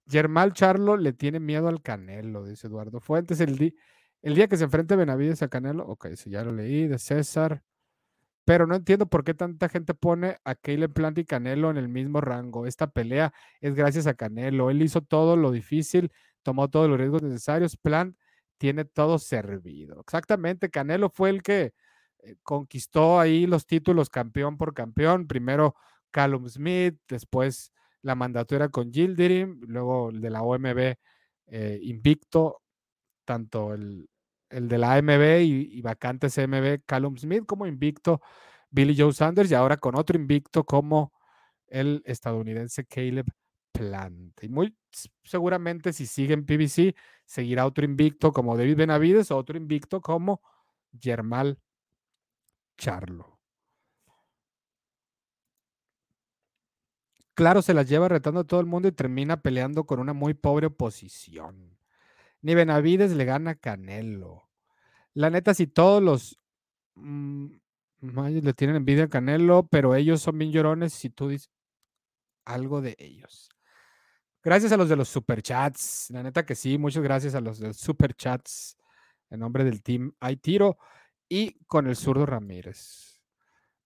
[0.06, 3.40] Germán Charlo le tiene miedo al Canelo, dice Eduardo Fuentes.
[3.40, 3.74] El,
[4.22, 7.62] el día que se enfrente Benavides a Canelo, ok, sí, ya lo leí, de César.
[8.44, 11.88] Pero no entiendo por qué tanta gente pone a Caleb Plant y Canelo en el
[11.88, 12.66] mismo rango.
[12.66, 14.70] Esta pelea es gracias a Canelo.
[14.70, 16.12] Él hizo todo lo difícil,
[16.44, 17.76] tomó todos los riesgos necesarios.
[17.76, 18.16] Plant
[18.58, 20.00] tiene todo servido.
[20.00, 21.74] Exactamente, Canelo fue el que
[22.20, 25.26] eh, conquistó ahí los títulos campeón por campeón.
[25.26, 25.74] Primero
[26.12, 27.72] Callum Smith, después
[28.02, 30.94] la mandatura con Gildirim, luego el de la OMB
[31.46, 32.62] eh, invicto,
[33.24, 34.08] tanto el,
[34.50, 38.20] el de la AMB y, vacantes MB Callum Smith como invicto
[38.70, 41.12] Billy Joe Sanders y ahora con otro invicto como
[41.66, 43.26] el estadounidense Caleb
[43.74, 44.42] Plant.
[44.42, 44.76] Y muy
[45.24, 46.94] seguramente si sigue en PBC
[47.26, 50.40] seguirá otro invicto como David Benavides o otro invicto como
[50.98, 51.58] Germán
[52.78, 53.40] Charlo.
[57.34, 60.34] Claro, se las lleva retando a todo el mundo y termina peleando con una muy
[60.34, 61.76] pobre oposición.
[62.42, 64.48] Ni Benavides le gana a Canelo.
[65.14, 66.38] La neta, si todos los
[66.94, 67.46] mm,
[68.02, 71.50] le tienen envidia a Canelo, pero ellos son bien llorones si tú dices
[72.44, 73.53] algo de ellos.
[74.44, 76.10] Gracias a los de los superchats.
[76.10, 78.76] La neta que sí, muchas gracias a los de los superchats.
[79.30, 80.76] En nombre del team Hay Tiro
[81.30, 83.22] y con el zurdo Ramírez.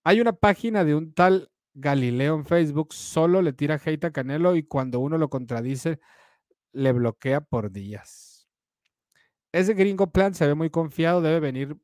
[0.03, 4.57] Hay una página de un tal Galileo en Facebook, solo le tira hate a Canelo
[4.57, 6.01] y cuando uno lo contradice,
[6.73, 8.49] le bloquea por días.
[9.53, 11.77] Ese gringo plan se ve muy confiado, debe venir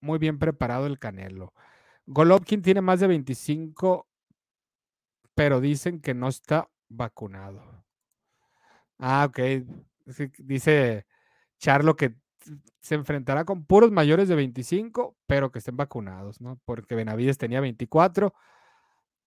[0.00, 1.54] muy bien preparado el Canelo.
[2.06, 4.08] Golovkin tiene más de 25,
[5.34, 7.85] pero dicen que no está vacunado.
[8.98, 9.40] Ah, ok.
[10.38, 11.06] Dice
[11.58, 12.14] Charlo que
[12.80, 16.60] se enfrentará con puros mayores de 25, pero que estén vacunados, ¿no?
[16.64, 18.32] Porque Benavides tenía 24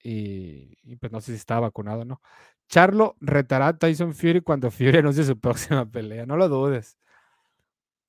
[0.02, 2.22] y, pues no sé si estaba vacunado o no.
[2.70, 6.98] Charlo retará a Tyson Fury cuando Fury anuncie su próxima pelea, no lo dudes.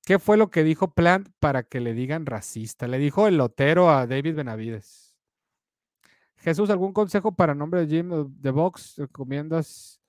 [0.05, 2.87] ¿Qué fue lo que dijo Plant para que le digan racista?
[2.87, 5.15] Le dijo el lotero a David Benavides.
[6.37, 8.95] Jesús, ¿algún consejo para nombre de Jim de Box?
[8.97, 10.00] ¿Recomiendas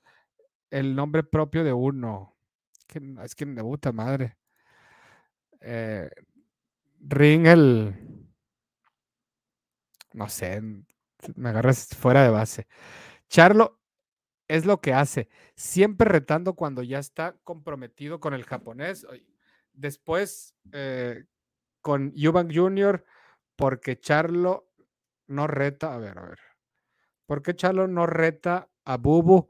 [0.73, 2.35] el nombre propio de uno?
[3.23, 4.37] Es que, me gusta madre.
[5.61, 6.11] Eh,
[6.99, 7.95] ring el.
[10.15, 10.61] No sé,
[11.37, 12.67] me agarras fuera de base.
[13.29, 13.81] Charlo
[14.49, 19.07] es lo que hace, siempre retando cuando ya está comprometido con el japonés.
[19.73, 21.25] Después eh,
[21.81, 23.05] con Eubank Jr.,
[23.57, 24.69] porque Charlo
[25.27, 26.39] no reta, a ver, a ver,
[27.27, 29.49] ¿por qué Charlo no reta a Bubu?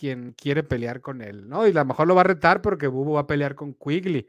[0.00, 1.66] Quien quiere pelear con él, ¿no?
[1.66, 4.26] Y a lo mejor lo va a retar porque Bubu va a pelear con Quigley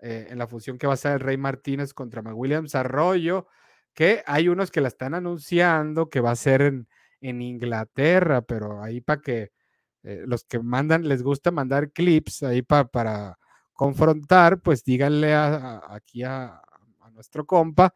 [0.00, 3.46] eh, en la función que va a ser el Rey Martínez contra McWilliams Arroyo,
[3.94, 6.88] que hay unos que la están anunciando que va a ser en,
[7.20, 9.52] Inglaterra, pero ahí para que
[10.02, 13.38] eh, los que mandan, les gusta mandar clips ahí para
[13.72, 16.60] confrontar, pues díganle aquí a,
[17.00, 17.94] a nuestro compa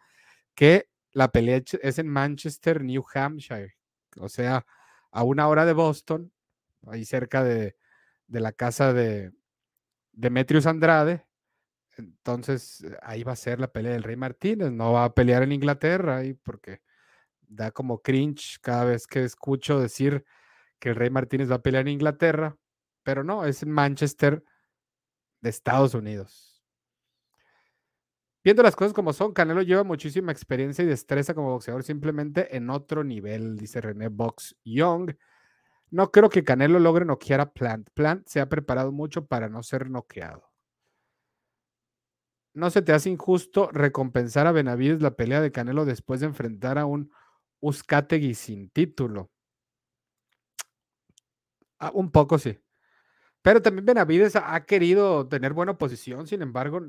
[0.55, 3.75] que la pelea es en Manchester, New Hampshire,
[4.21, 4.65] o sea,
[5.11, 6.31] a una hora de Boston,
[6.91, 7.77] ahí cerca de,
[8.29, 9.33] la casa de
[10.13, 11.27] Demetrius Andrade.
[11.97, 14.71] Entonces, ahí va a ser la pelea del Rey Martínez.
[14.71, 16.83] No va a pelear en Inglaterra, ahí porque
[17.41, 20.25] da como cringe cada vez que escucho decir
[20.79, 22.57] que el Rey Martínez va a pelear en Inglaterra.
[23.03, 24.45] Pero no, es en Manchester
[25.41, 26.57] de Estados Unidos.
[28.47, 32.71] Viendo las cosas como son, Canelo lleva muchísima experiencia y destreza como boxeador, simplemente en
[32.71, 35.17] otro nivel, dice René Box Young.
[35.97, 37.89] No creo que Canelo logre noquear a Plant.
[37.95, 40.53] Plant se ha preparado mucho para no ser noqueado.
[42.53, 46.77] ¿No se te hace injusto recompensar a Benavides la pelea de Canelo después de enfrentar
[46.77, 47.11] a un
[47.61, 49.31] Uzcategui sin título?
[51.79, 52.59] Ah, un poco sí.
[53.41, 56.83] Pero también Benavides ha querido tener buena posición, sin embargo,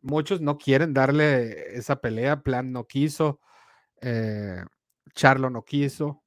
[0.00, 2.42] muchos no quieren darle esa pelea.
[2.42, 3.38] Plan no quiso,
[4.00, 4.64] eh,
[5.14, 6.23] Charlo no quiso.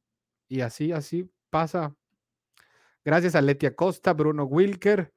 [0.47, 1.95] Y así, así pasa.
[3.03, 5.13] Gracias a Letia Costa, Bruno Wilker,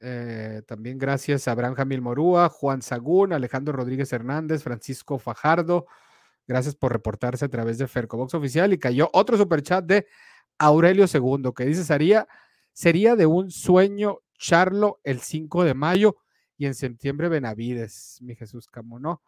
[0.00, 5.86] eh, también gracias a Abraham Jamil Morúa, Juan Sagún, Alejandro Rodríguez Hernández, Francisco Fajardo.
[6.46, 8.72] Gracias por reportarse a través de Fercobox Oficial.
[8.74, 10.06] Y cayó otro superchat de
[10.58, 12.28] Aurelio II, que dice, sería,
[12.72, 16.16] sería de un sueño Charlo el 5 de mayo
[16.58, 19.22] y en septiembre Benavides, mi Jesús, ¿cómo no?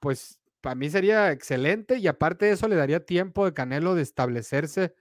[0.00, 4.02] Pues para mí sería excelente y aparte de eso le daría tiempo de Canelo de
[4.02, 4.94] establecerse,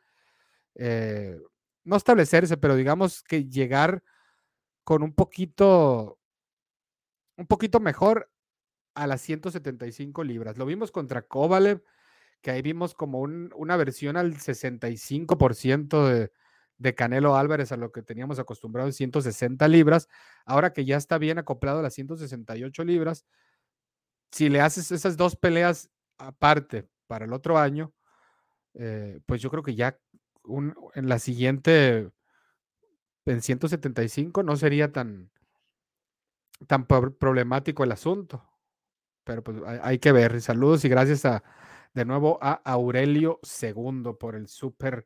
[0.75, 1.39] eh,
[1.83, 4.03] no establecerse, pero digamos que llegar
[4.83, 6.19] con un poquito,
[7.37, 8.31] un poquito mejor
[8.95, 10.57] a las 175 libras.
[10.57, 11.83] Lo vimos contra Kovalev,
[12.41, 16.31] que ahí vimos como una versión al 65% de,
[16.77, 20.07] de Canelo Álvarez a lo que teníamos acostumbrado en 160 libras.
[20.45, 23.25] Ahora que ya está bien acoplado a las 168 libras,
[24.31, 27.93] si le haces esas dos peleas aparte para el otro año,
[28.73, 29.99] eh, pues yo creo que ya
[30.95, 32.11] en la siguiente,
[33.25, 35.31] en 175, no sería tan,
[36.67, 38.43] tan problemático el asunto.
[39.23, 40.41] Pero pues hay, que ver.
[40.41, 41.43] Saludos y gracias a,
[41.93, 45.05] de nuevo a Aurelio II por el super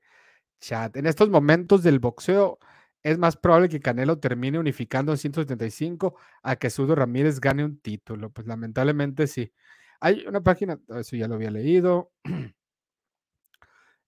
[0.59, 0.95] chat.
[0.95, 2.59] En estos momentos del boxeo,
[3.03, 7.79] es más probable que Canelo termine unificando en 175 a que Sudo Ramírez gane un
[7.79, 8.29] título.
[8.31, 9.53] Pues lamentablemente sí.
[9.99, 12.11] Hay una página, eso ya lo había leído.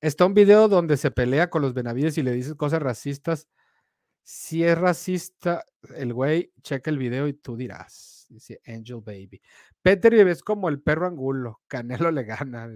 [0.02, 3.48] Está un video donde se pelea con los Benavides y le dice cosas racistas.
[4.24, 5.66] Si es racista
[5.96, 8.28] el güey, checa el video y tú dirás.
[8.30, 9.42] Dice Angel Baby.
[9.82, 11.62] Peter es como el perro angulo.
[11.68, 12.70] Canelo le gana.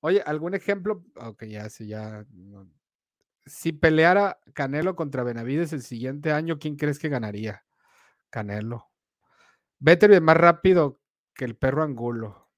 [0.00, 1.04] Oye, ¿algún ejemplo?
[1.16, 2.24] Ok, ya, sí, ya
[3.46, 7.64] si peleara Canelo contra Benavides el siguiente año, ¿quién crees que ganaría?
[8.30, 8.90] Canelo.
[9.78, 11.00] Better es más rápido
[11.34, 12.50] que el perro Angulo.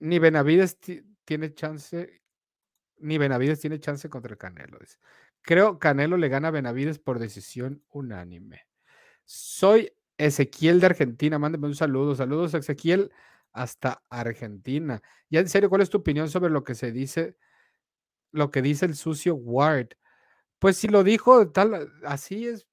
[0.00, 0.78] Ni Benavides
[1.24, 2.22] tiene chance,
[2.98, 4.78] ni Benavides tiene chance contra Canelo.
[5.42, 8.66] Creo Canelo le gana a Benavides por decisión unánime.
[9.24, 11.38] Soy Ezequiel de Argentina.
[11.38, 12.14] Mándeme un saludo.
[12.14, 13.12] Saludos, Ezequiel,
[13.52, 15.02] hasta Argentina.
[15.30, 17.36] Ya en serio, ¿cuál es tu opinión sobre lo que se dice
[18.32, 19.88] lo que dice el sucio Ward.
[20.58, 22.66] Pues si lo dijo tal, así es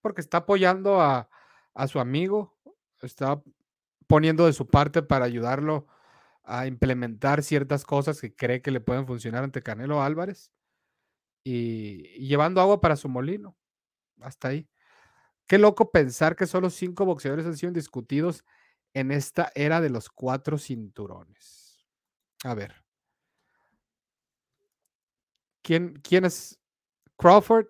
[0.00, 1.28] porque está apoyando a,
[1.86, 2.56] su amigo,
[3.02, 3.42] está
[4.06, 5.86] poniendo de su parte para ayudarlo
[6.42, 10.50] a implementar ciertas cosas que cree que le pueden funcionar ante Canelo Álvarez
[11.44, 13.56] y, llevando agua para su molino.
[14.20, 14.68] Hasta ahí.
[15.46, 18.44] Qué loco pensar que solo cinco boxeadores han sido discutidos
[18.94, 21.86] en esta era de los cuatro cinturones.
[22.44, 22.87] A ver.
[25.68, 26.58] ¿Quién, es?
[27.18, 27.66] Crawford,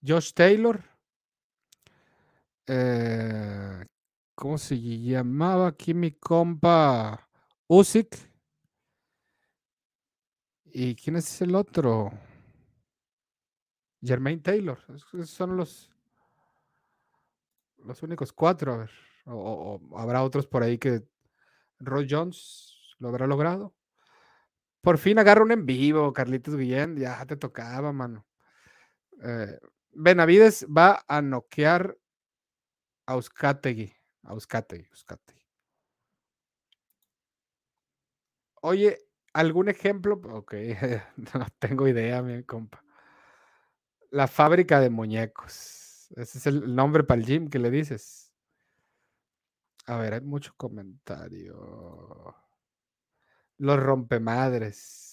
[0.00, 0.80] Josh Taylor.
[2.68, 3.84] Eh,
[4.36, 7.28] ¿Cómo se llamaba aquí mi compa?
[7.66, 8.16] Usyk.
[10.66, 12.12] ¿Y quién es el otro?
[14.00, 14.78] Jermaine Taylor.
[14.94, 15.90] Esos son los,
[17.78, 18.74] los únicos cuatro.
[18.74, 18.90] A ver.
[19.24, 21.02] O, o, habrá otros por ahí que
[21.80, 23.75] Roy Jones lo habrá logrado.
[24.86, 26.96] Por fin agarra un en vivo, Carlitos Guillén.
[26.96, 28.24] Ya te tocaba, mano.
[29.20, 29.58] Eh,
[29.90, 31.98] Benavides va a noquear
[33.04, 33.92] a Euskategui.
[34.22, 34.86] A Euskategui,
[38.62, 39.00] Oye,
[39.32, 40.20] ¿algún ejemplo?
[40.22, 40.54] Ok,
[41.34, 42.84] no tengo idea, mi compa.
[44.12, 46.06] La fábrica de muñecos.
[46.14, 48.32] Ese es el nombre para el gym que le dices.
[49.86, 52.45] A ver, hay mucho comentario.
[53.58, 55.06] Los rompemadres.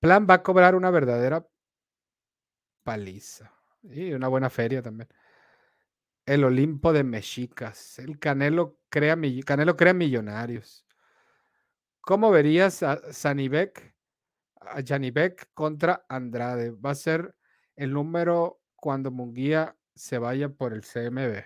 [0.00, 1.46] Plan va a cobrar una verdadera
[2.82, 3.52] paliza.
[3.82, 5.08] Y una buena feria también.
[6.26, 7.98] El Olimpo de Mexicas.
[7.98, 10.86] El Canelo crea, Canelo crea millonarios.
[12.00, 13.94] ¿Cómo verías a Sanibek,
[14.60, 16.70] a Janibek contra Andrade?
[16.70, 17.34] Va a ser
[17.76, 21.44] el número cuando Munguía se vaya por el CMB.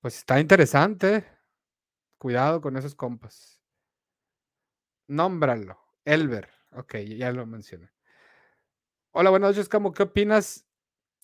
[0.00, 1.24] Pues está interesante.
[2.22, 3.60] Cuidado con esos compas.
[5.08, 5.76] Nómbralo.
[6.04, 6.48] Elber.
[6.70, 7.90] Ok, ya lo mencioné.
[9.10, 9.92] Hola, buenas noches, Camo.
[9.92, 10.64] ¿Qué opinas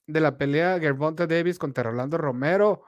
[0.09, 2.83] de la pelea Gervonta Davis contra Rolando Romero?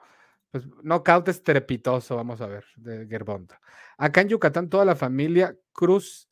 [0.51, 3.61] Pues knockout estrepitoso, vamos a ver, de Gervonta.
[3.97, 6.29] Acá en Yucatán, toda la familia Cruz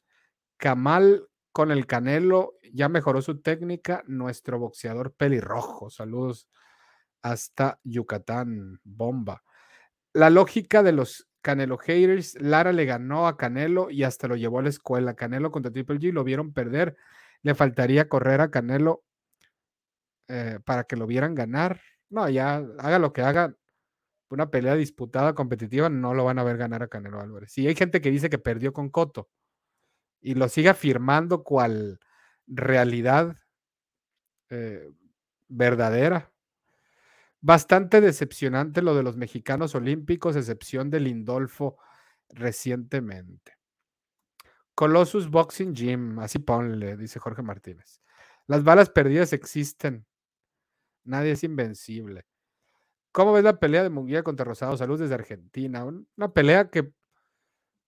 [0.58, 4.04] Camal con el Canelo ya mejoró su técnica.
[4.06, 5.90] Nuestro boxeador pelirrojo.
[5.90, 6.50] Saludos
[7.22, 9.46] hasta Yucatán, bomba.
[10.12, 14.60] La lógica de los Canelo haters, Lara le ganó a Canelo y hasta lo llevó
[14.60, 15.16] a la escuela.
[15.16, 16.98] Canelo contra Triple G lo vieron perder.
[17.44, 19.04] Le faltaría correr a Canelo
[20.28, 21.82] eh, para que lo vieran ganar.
[22.10, 23.56] No, ya haga lo que haga.
[24.30, 27.52] Una pelea disputada, competitiva, no lo van a ver ganar a Canelo Álvarez.
[27.52, 29.30] Si hay gente que dice que perdió con Coto
[30.22, 32.00] y lo sigue afirmando cual
[32.46, 33.36] realidad
[34.50, 34.90] eh,
[35.48, 36.32] verdadera,
[37.42, 41.78] Bastante decepcionante lo de los mexicanos olímpicos, excepción de Lindolfo
[42.30, 43.58] recientemente.
[44.76, 48.02] Colossus Boxing Gym, así ponle, dice Jorge Martínez.
[48.48, 50.06] Las balas perdidas existen.
[51.04, 52.26] Nadie es invencible.
[53.12, 54.78] ¿Cómo ves la pelea de Munguía contra Rosado?
[54.78, 55.84] Salud desde Argentina.
[55.86, 56.94] Una pelea que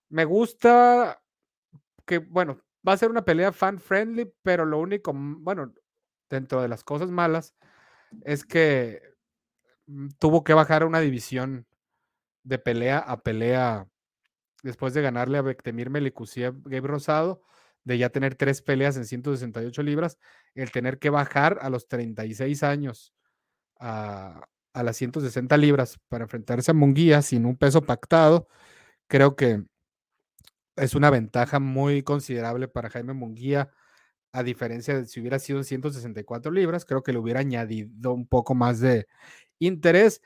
[0.09, 1.21] me gusta,
[2.05, 5.73] que bueno, va a ser una pelea fan friendly, pero lo único, bueno,
[6.29, 7.55] dentro de las cosas malas,
[8.23, 9.10] es que
[10.19, 11.67] tuvo que bajar una división
[12.43, 13.87] de pelea a pelea
[14.63, 17.41] después de ganarle a Bektemir Melikusiev Gabe Rosado,
[17.83, 20.17] de ya tener tres peleas en 168 libras,
[20.53, 23.13] el tener que bajar a los 36 años
[23.79, 28.47] a, a las 160 libras para enfrentarse a Munguía sin un peso pactado,
[29.07, 29.63] creo que
[30.75, 33.71] es una ventaja muy considerable para Jaime Munguía,
[34.33, 38.27] a diferencia de si hubiera sido en 164 libras, creo que le hubiera añadido un
[38.27, 39.07] poco más de
[39.59, 40.21] interés,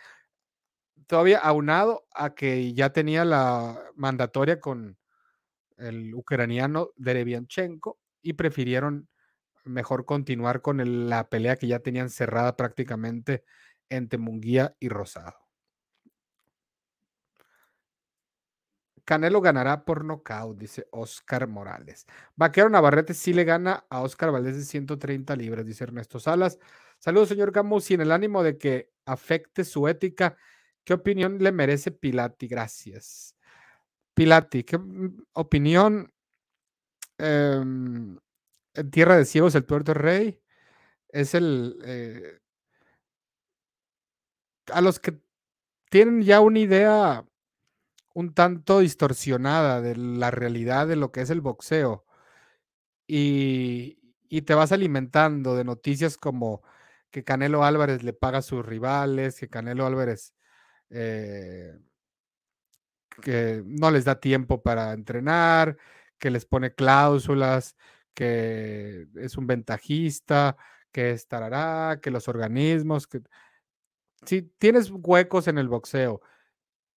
[1.07, 4.97] todavía aunado a que ya tenía la mandatoria con
[5.77, 9.09] el ucraniano Derevianchenko y prefirieron
[9.65, 13.43] mejor continuar con la pelea que ya tenían cerrada prácticamente
[13.89, 15.44] entre Munguía y Rosado.
[19.05, 22.07] Canelo ganará por nocaut, dice Oscar Morales.
[22.35, 26.57] Vaquero Navarrete sí le gana a Oscar Valdés de 130 libras, dice Ernesto Salas.
[26.99, 30.37] Saludos, señor Camus, en el ánimo de que afecte su ética,
[30.83, 32.47] ¿qué opinión le merece Pilati?
[32.47, 33.35] Gracias.
[34.15, 34.79] Pilati, ¿qué
[35.33, 36.11] opinión?
[37.17, 38.17] Em,
[38.73, 40.41] en Tierra de Ciegos, el tuerto rey,
[41.09, 41.77] es el...
[41.85, 42.39] Eh,
[44.73, 45.19] a los que
[45.89, 47.25] tienen ya una idea
[48.15, 52.05] un tanto distorsionada de la realidad de lo que es el boxeo.
[53.07, 53.99] Y,
[54.45, 56.61] te vas alimentando de noticias como
[57.11, 60.33] que Canelo Álvarez le paga a sus rivales, que Canelo Álvarez
[60.89, 61.79] eh,
[63.21, 65.77] que no les da tiempo para entrenar,
[66.19, 67.75] que les pone cláusulas,
[68.13, 70.57] que es un ventajista,
[70.91, 73.21] que estará, que los organismos, que
[74.25, 76.21] si tienes huecos en el boxeo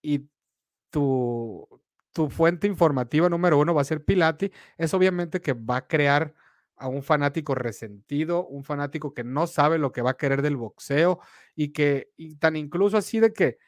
[0.02, 0.28] y
[0.90, 1.68] tu,
[2.12, 6.34] tu fuente informativa número uno va a ser Pilati, es obviamente que va a crear
[6.76, 10.56] a un fanático resentido, un fanático que no sabe lo que va a querer del
[10.56, 11.20] boxeo
[11.54, 13.58] y que tan incluso así de que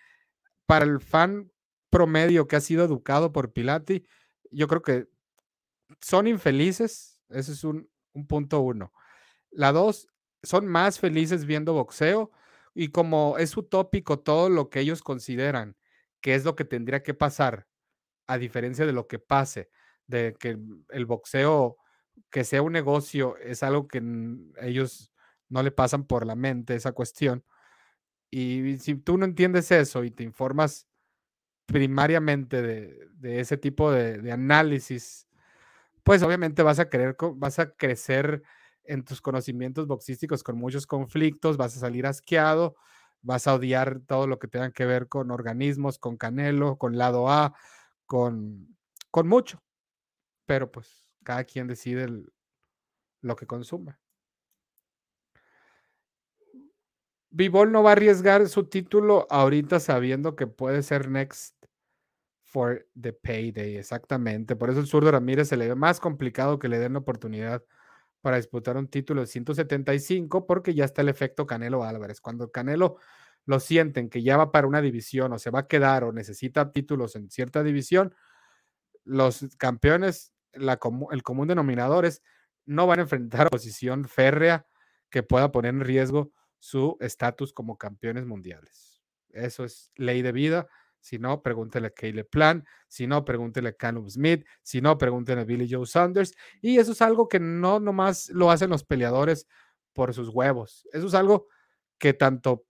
[0.66, 1.50] para el fan
[1.90, 4.04] promedio que ha sido educado por Pilati,
[4.50, 5.08] yo creo que
[6.00, 8.92] son infelices, ese es un, un punto uno.
[9.50, 10.08] La dos,
[10.42, 12.30] son más felices viendo boxeo
[12.74, 15.76] y como es utópico todo lo que ellos consideran
[16.20, 17.66] que es lo que tendría que pasar,
[18.26, 19.70] a diferencia de lo que pase,
[20.06, 20.58] de que
[20.90, 21.76] el boxeo,
[22.30, 24.02] que sea un negocio, es algo que
[24.60, 25.12] ellos
[25.48, 27.44] no le pasan por la mente esa cuestión.
[28.30, 30.86] Y si tú no entiendes eso y te informas
[31.66, 35.28] primariamente de, ese tipo de, análisis,
[36.02, 38.42] pues obviamente vas a querer, vas a crecer
[38.84, 42.76] en tus conocimientos boxísticos con muchos conflictos, vas a salir asqueado,
[43.22, 47.30] vas a odiar todo lo que tenga que ver con organismos, con Canelo, con lado
[47.30, 47.54] A,
[48.06, 48.76] con,
[49.10, 49.62] con mucho.
[50.46, 52.08] Pero pues cada quien decide
[53.20, 53.96] lo que consume.
[57.30, 61.54] Vivol no va a arriesgar su título ahorita sabiendo que puede ser next
[62.42, 64.56] for the payday, exactamente.
[64.56, 67.62] Por eso el zurdo Ramírez se le ve más complicado que le den la oportunidad
[68.20, 72.20] para disputar un título de 175 porque ya está el efecto Canelo Álvarez.
[72.20, 72.96] Cuando Canelo
[73.46, 76.72] lo sienten que ya va para una división o se va a quedar o necesita
[76.72, 78.14] títulos en cierta división,
[79.04, 82.22] los campeones, el común denominador es
[82.66, 84.66] no van a enfrentar a posición férrea
[85.10, 89.02] que pueda poner en riesgo su estatus como campeones mundiales.
[89.30, 90.68] Eso es ley de vida
[91.00, 92.64] si no, pregúntele a Caleb Plan.
[92.88, 94.46] Si no, pregúntele a Caleb Smith.
[94.62, 96.34] Si no, pregúntele a Billy Joe Saunders.
[96.60, 99.46] Y eso es algo que no nomás lo hacen los peleadores
[99.92, 100.86] por sus huevos.
[100.92, 101.48] Eso es algo
[101.98, 102.64] que tanto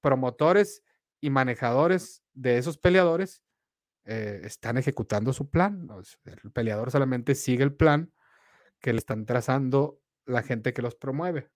[0.00, 0.82] promotores
[1.20, 3.42] y manejadores de esos peleadores
[4.04, 5.88] eh, están ejecutando su plan.
[6.24, 8.12] El peleador solamente sigue el plan
[8.80, 11.50] que le están trazando la gente que los promueve.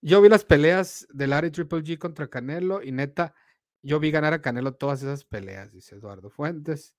[0.00, 3.34] Yo vi las peleas de Larry Triple G contra Canelo y neta,
[3.82, 6.94] yo vi ganar a Canelo todas esas peleas, dice Eduardo Fuentes.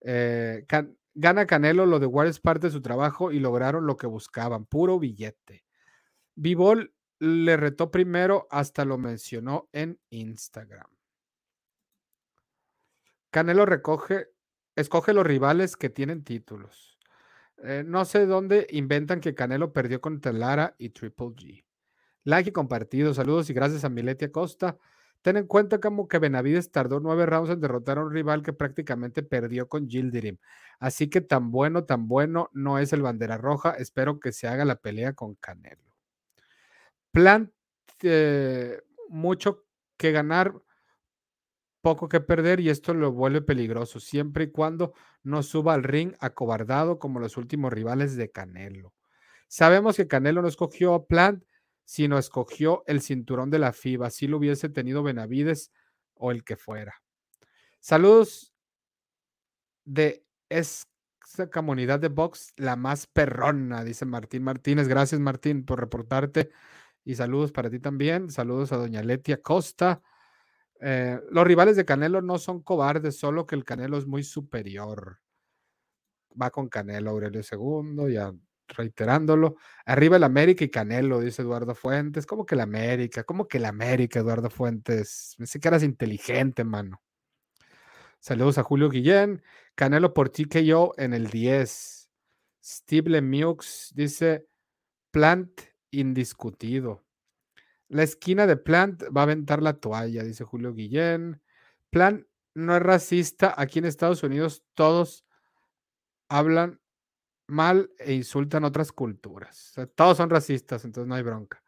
[0.00, 0.66] Eh,
[1.14, 4.66] gana Canelo, lo de War es parte de su trabajo y lograron lo que buscaban,
[4.66, 5.64] puro billete.
[6.34, 10.90] Vivol le retó primero, hasta lo mencionó en Instagram.
[13.30, 14.28] Canelo recoge,
[14.74, 16.98] escoge los rivales que tienen títulos.
[17.62, 21.64] Eh, no sé dónde inventan que Canelo perdió contra Lara y Triple G.
[22.24, 23.14] Like y compartido.
[23.14, 24.78] Saludos y gracias a Miletia Costa.
[25.26, 28.52] Ten en cuenta como que Benavides tardó nueve rounds en derrotar a un rival que
[28.52, 30.38] prácticamente perdió con Gildirim.
[30.78, 33.72] Así que tan bueno, tan bueno no es el bandera roja.
[33.72, 35.82] Espero que se haga la pelea con Canelo.
[37.10, 37.52] Plan,
[38.04, 39.64] eh, mucho
[39.96, 40.54] que ganar,
[41.80, 44.92] poco que perder y esto lo vuelve peligroso, siempre y cuando
[45.24, 48.94] no suba al ring acobardado como los últimos rivales de Canelo.
[49.48, 51.42] Sabemos que Canelo no escogió a Plant,
[51.86, 55.72] sino escogió el cinturón de la FIBA, si lo hubiese tenido Benavides
[56.14, 57.00] o el que fuera.
[57.78, 58.52] Saludos
[59.84, 60.84] de esa
[61.52, 64.88] comunidad de box, la más perrona, dice Martín Martínez.
[64.88, 66.50] Gracias, Martín, por reportarte.
[67.04, 68.30] Y saludos para ti también.
[68.30, 70.02] Saludos a doña Letia Costa.
[70.80, 75.20] Eh, los rivales de Canelo no son cobardes, solo que el Canelo es muy superior.
[76.40, 78.32] Va con Canelo, Aurelio II, ya
[78.68, 79.56] reiterándolo.
[79.84, 82.26] Arriba el América y Canelo, dice Eduardo Fuentes.
[82.26, 83.24] ¿Cómo que el América?
[83.24, 85.34] ¿Cómo que el América, Eduardo Fuentes?
[85.38, 87.02] Me sé que eras inteligente, mano.
[88.20, 89.42] Saludos a Julio Guillén.
[89.74, 92.10] Canelo por TKO en el 10.
[92.64, 94.48] Steve Lemieux dice
[95.10, 95.60] Plant
[95.90, 97.04] indiscutido.
[97.88, 101.40] La esquina de Plant va a aventar la toalla, dice Julio Guillén.
[101.90, 103.54] Plant no es racista.
[103.56, 105.24] Aquí en Estados Unidos todos
[106.28, 106.80] hablan
[107.46, 109.74] mal e insultan otras culturas.
[109.94, 111.62] todos son racistas, entonces no hay bronca.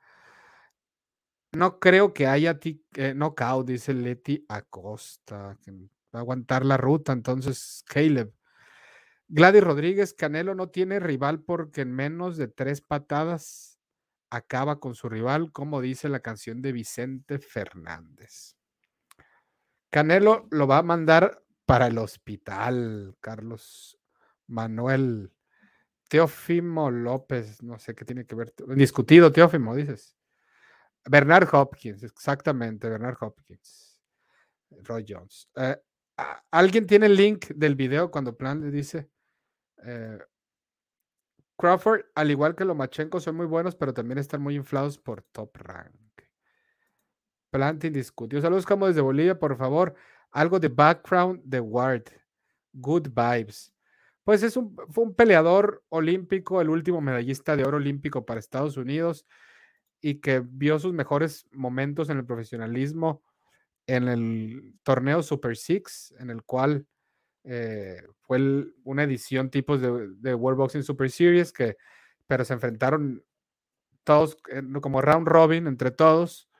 [1.53, 5.79] No creo que haya eh, knockout, dice Leti Acosta, que va
[6.13, 8.33] a aguantar la ruta, entonces Caleb.
[9.29, 13.79] Gladys Rodríguez, Canelo no tiene rival porque en menos de tres patadas
[14.31, 18.57] acaba con su rival, como dice la canción de Vicente Fernández.
[19.91, 23.99] Canelo lo va a mandar para el hospital, Carlos
[24.47, 25.33] Manuel.
[26.09, 28.55] Teófimo López, no sé qué tiene que ver.
[28.75, 30.17] Discutido, Teófimo, dices.
[31.05, 34.01] Bernard Hopkins, exactamente, Bernard Hopkins.
[34.71, 35.49] Roy Jones.
[35.57, 35.77] Eh,
[36.51, 39.09] ¿Alguien tiene el link del video cuando Plan le dice?
[39.85, 40.19] Eh,
[41.57, 45.57] Crawford, al igual que Lomachenko, son muy buenos, pero también están muy inflados por top
[45.57, 45.95] rank.
[47.51, 48.43] Plant indiscutido.
[48.43, 49.95] Saludos como desde Bolivia, por favor.
[50.31, 52.05] Algo de background de Ward.
[52.73, 53.73] Good vibes.
[54.29, 58.77] Pues es un, fue un peleador olímpico, el último medallista de oro olímpico para Estados
[58.77, 59.25] Unidos
[60.03, 63.23] y que vio sus mejores momentos en el profesionalismo
[63.87, 66.87] en el torneo Super Six, en el cual
[67.45, 71.79] eh, fue una edición tipos de, World Boxing Super Series, que,
[72.27, 73.25] pero se enfrentaron
[74.05, 74.37] todos
[74.83, 76.51] como round robin entre todos,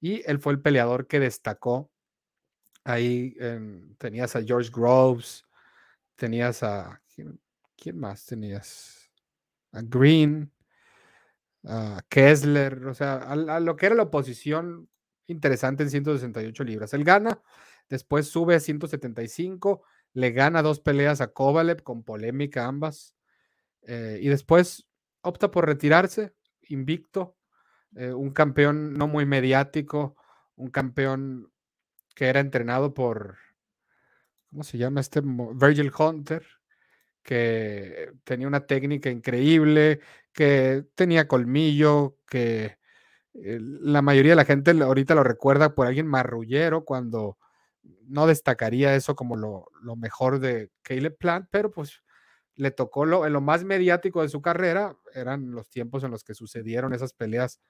[0.00, 1.90] y él fue el peleador que destacó.
[2.84, 3.34] Ahí
[3.98, 5.44] tenías a George Groves,
[6.20, 6.99] tenías a.
[7.14, 9.10] ¿quién, más tenías?
[9.72, 10.52] A Green,
[11.64, 14.88] a Kessler, o sea, a, lo que era la oposición
[15.26, 16.94] interesante en 168 libras.
[16.94, 17.40] Él gana,
[17.88, 19.82] después sube a 175,
[20.12, 23.14] le gana dos peleas a Kovalev con polémica ambas,
[23.82, 24.88] eh, y después
[25.22, 26.34] opta por retirarse,
[26.68, 27.36] invicto,
[27.96, 30.16] eh, un campeón no muy mediático,
[30.56, 31.52] un campeón
[32.14, 33.38] que era entrenado por
[34.50, 35.20] ¿cómo se llama este?
[35.22, 36.44] Virgil Hunter,
[37.22, 40.00] que tenía una técnica increíble,
[40.32, 42.78] que tenía colmillo, que
[43.34, 47.38] eh, la mayoría de la gente ahorita lo recuerda por alguien marrullero cuando
[47.82, 52.02] no destacaría eso como lo, mejor de Caleb Plant, pero pues
[52.56, 56.24] le tocó lo, en lo más mediático de su carrera, eran los tiempos en los
[56.24, 57.60] que sucedieron esas peleas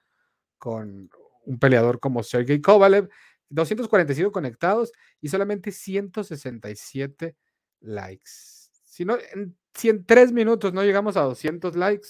[0.57, 1.09] con
[1.45, 3.09] un peleador como Sergey Kovalev,
[3.49, 7.35] 245 conectados y solamente 167
[7.81, 8.60] likes.
[8.91, 12.09] Si, no, en, si en tres minutos no llegamos a 200 likes,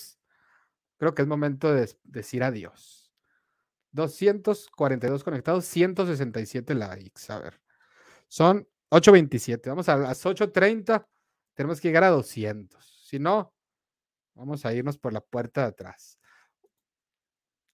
[0.97, 3.13] creo que es momento de decir adiós.
[3.91, 7.31] 242 conectados, 167 likes.
[7.31, 7.61] A ver,
[8.27, 9.69] son 8.27.
[9.69, 11.05] Vamos a las 8.30.
[11.53, 12.83] Tenemos que llegar a 200.
[13.05, 13.53] Si no,
[14.33, 16.17] vamos a irnos por la puerta de atrás.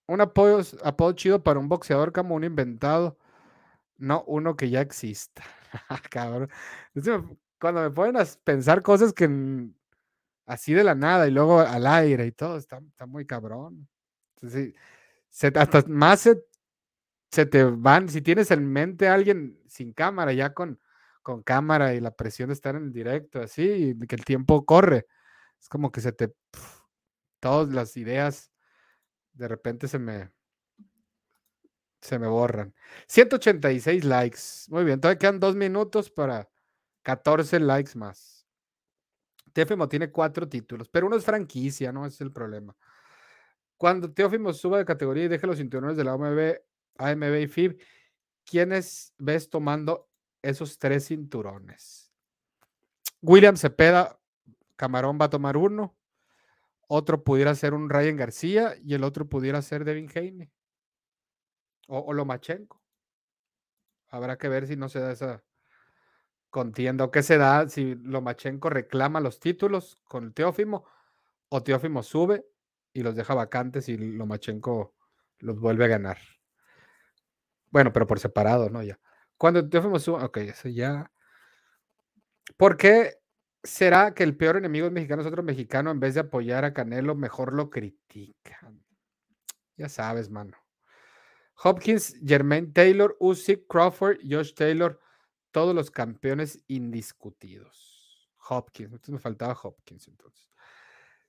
[0.05, 3.17] Un apoyo, apodo chido para un boxeador como un inventado
[3.97, 5.43] no, uno que ya exista.
[6.11, 6.49] Cabrón.
[7.59, 9.27] Cuando me ponen a pensar cosas que
[10.45, 13.87] así de la nada y luego al aire y todo, está, muy cabrón.
[15.55, 16.21] hasta más
[17.29, 20.79] se, te van, si tienes en mente a alguien sin cámara, ya con,
[21.21, 24.65] con cámara y la presión de estar en el directo, así, y que el tiempo
[24.65, 25.07] corre,
[25.59, 26.33] es como que se te,
[27.39, 28.51] todas las ideas
[29.33, 30.31] de repente se me,
[32.01, 32.73] se me borran.
[33.07, 34.39] 186 likes.
[34.69, 36.49] Muy bien, todavía quedan dos minutos para
[37.07, 38.45] 14 likes más.
[39.53, 42.75] Teófimo tiene cuatro títulos, pero uno es franquicia, no es el problema.
[43.77, 46.57] Cuando Teófimo suba de categoría y deje los cinturones de la AMB,
[46.97, 47.81] AMB y FIB,
[48.43, 50.09] ¿quiénes ves tomando
[50.41, 52.11] esos tres cinturones?
[53.21, 54.19] William Cepeda,
[54.75, 55.95] Camarón va a tomar uno.
[56.89, 60.51] Otro pudiera ser un Ryan García y el otro pudiera ser Devin Haney.
[61.87, 62.83] O, o Lomachenko.
[64.09, 65.46] Habrá que ver si no se da esa
[66.57, 70.85] contienda o qué se da si Lomachenko reclama los títulos con Teófimo
[71.49, 72.47] o Teófimo sube
[72.93, 74.95] y los deja vacantes y Lomachenko
[75.37, 76.17] los vuelve a ganar.
[77.69, 78.81] Bueno, pero por separado, ¿no?
[78.81, 78.99] Ya.
[79.37, 81.11] Cuando Teófimo sube, ok, eso ya.
[82.57, 83.19] ¿Por qué
[83.63, 87.13] será que el peor enemigo mexicano es otro mexicano en vez de apoyar a Canelo,
[87.13, 88.83] mejor lo critican?
[89.75, 90.57] Ya sabes, mano.
[91.63, 94.99] Hopkins, Jermaine Taylor, Usyk, Crawford, Josh Taylor,
[95.57, 98.29] todos los campeones indiscutidos.
[98.47, 100.51] Hopkins, entonces me faltaba Hopkins entonces.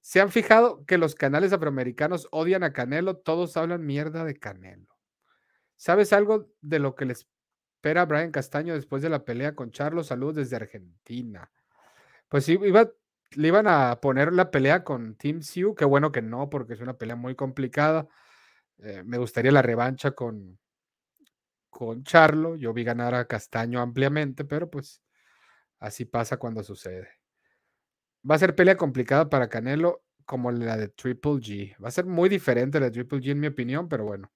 [0.02, 3.16] ¿Se han fijado que los canales afroamericanos odian a Canelo?
[3.16, 4.98] Todos hablan mierda de Canelo.
[5.76, 7.26] ¿Sabes algo de lo que les
[7.76, 10.08] espera a Brian Castaño después de la pelea con Charlos?
[10.08, 11.50] Saludos desde Argentina.
[12.28, 12.86] Pues iba,
[13.30, 15.74] le iban a poner la pelea con Team Siu.
[15.74, 18.06] Qué bueno que no, porque es una pelea muy complicada.
[18.76, 20.58] Eh, me gustaría la revancha con,
[21.70, 22.56] con Charlo.
[22.56, 25.02] Yo vi ganar a Castaño ampliamente, pero pues
[25.80, 27.08] así pasa cuando sucede.
[28.28, 31.76] Va a ser pelea complicada para Canelo como la de Triple G.
[31.82, 34.30] Va a ser muy diferente la de Triple G en mi opinión, pero bueno.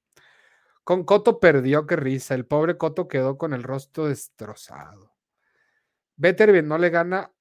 [0.85, 2.35] Con Coto perdió, qué risa.
[2.35, 5.15] El pobre Coto quedó con el rostro destrozado.
[6.17, 7.33] Beterbien no le gana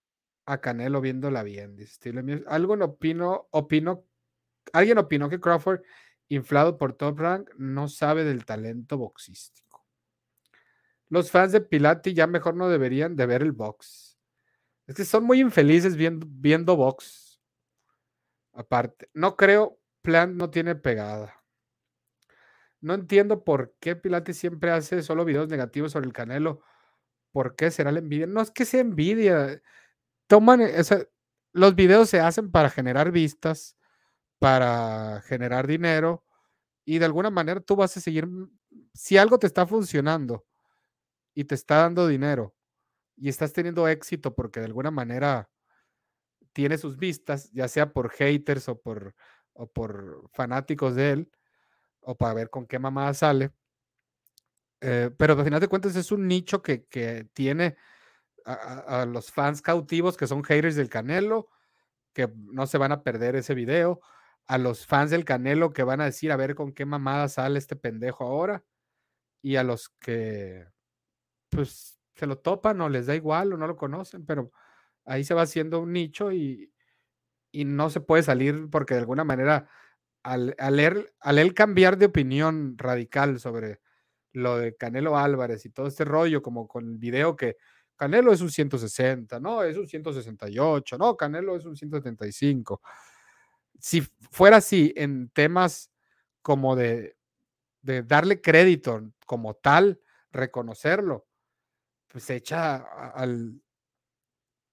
[0.46, 1.78] a Canelo viéndola bien,
[2.82, 4.06] opino, opino,
[4.74, 5.82] alguien opinó que Crawford
[6.30, 9.71] inflado por Top Rank, no sabe del talento boxístico.
[11.12, 14.18] Los fans de Pilati ya mejor no deberían de ver el box.
[14.88, 17.38] Es que son muy infelices viendo, box.
[18.54, 21.44] Aparte, no creo, Plant no tiene pegada.
[22.80, 26.62] No entiendo por qué Pilati siempre hace solo videos negativos sobre el Canelo.
[27.34, 28.26] ¿Por qué será la envidia?
[28.26, 29.62] No es que sea envidia.
[30.28, 30.62] Toman,
[31.52, 33.76] los videos se hacen para generar vistas,
[34.40, 36.24] para generar dinero
[36.86, 38.30] y de alguna manera tú vas a seguir,
[38.94, 40.46] si algo te está funcionando
[41.42, 42.56] y te está dando dinero
[43.18, 45.50] y estás teniendo éxito porque de alguna manera
[46.54, 49.16] tiene sus vistas, ya sea por haters o por,
[49.54, 51.32] o por fanáticos de él,
[52.02, 53.52] o para ver con qué mamá sale.
[54.82, 56.80] Eh, pero al final de cuentas es un nicho que,
[57.34, 57.76] tiene
[58.46, 61.50] a, a, los fans cautivos que son haters del Canelo,
[62.14, 64.02] que no se van a perder ese video
[64.48, 67.58] a los fans del Canelo que van a decir a ver con qué mamada sale
[67.58, 68.64] este pendejo ahora
[69.42, 70.68] y a los que
[71.52, 74.52] pues se lo topan o les da igual o no lo conocen, pero
[75.06, 76.72] ahí se va haciendo un nicho y,
[77.52, 79.70] y no se puede salir porque de alguna manera
[80.24, 83.80] al, al, leer, al él cambiar de opinión radical sobre
[84.34, 87.58] lo de Canelo Álvarez y todo este rollo, como con el video que
[87.96, 92.82] Canelo es un 160, no, es un 168, no, Canelo es un 175
[93.82, 95.92] si fuera así en temas
[96.42, 97.18] como de,
[97.82, 100.00] darle crédito como tal,
[100.32, 101.28] reconocerlo,
[102.12, 103.62] pues echa al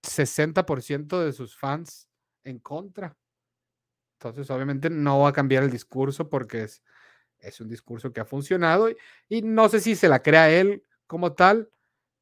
[0.03, 2.09] 60% de sus fans
[2.45, 3.17] en contra.
[4.19, 6.83] Entonces, obviamente no va a cambiar el discurso porque es,
[7.39, 8.97] es un discurso que ha funcionado y,
[9.29, 11.71] y, no sé si se la crea él como tal,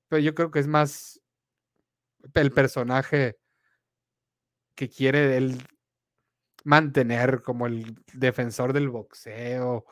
[0.09, 1.22] pero yo creo que es más
[2.34, 3.38] el personaje
[4.74, 5.62] que quiere él
[6.64, 9.86] mantener como el defensor del boxeo,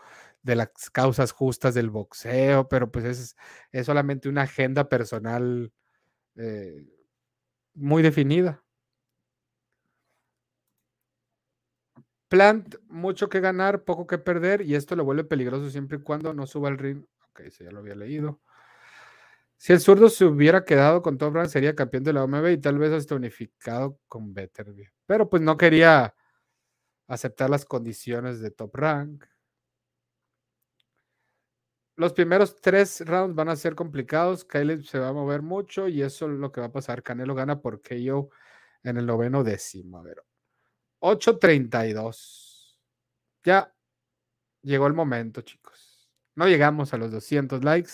[0.45, 3.37] de las causas justas del boxeo, pero pues es,
[3.73, 5.73] es solamente una agenda personal
[6.37, 6.87] eh,
[7.75, 8.62] muy definida.
[12.29, 16.35] Plant, mucho que ganar, poco que perder, y esto lo vuelve peligroso siempre y cuando
[16.35, 17.05] no suba al ring.
[17.31, 18.41] Ok, eso ya lo había leído.
[19.57, 22.59] Si el zurdo se hubiera quedado con Top Rank, sería campeón de la OMB y
[22.59, 24.89] tal vez hasta unificado con Betterby.
[25.07, 26.15] Pero pues no quería
[27.07, 29.25] aceptar las condiciones de top rank.
[31.97, 34.45] Los primeros tres rounds van a ser complicados.
[34.45, 37.03] Caleb se va a mover mucho y eso es lo que va a pasar.
[37.03, 38.31] Canelo gana por KO
[38.83, 39.99] en el noveno décimo.
[39.99, 40.23] A ver.
[41.01, 42.79] 8.32.
[43.45, 43.73] Ya
[44.62, 46.11] llegó el momento, chicos.
[46.35, 47.93] No llegamos a los 200 likes.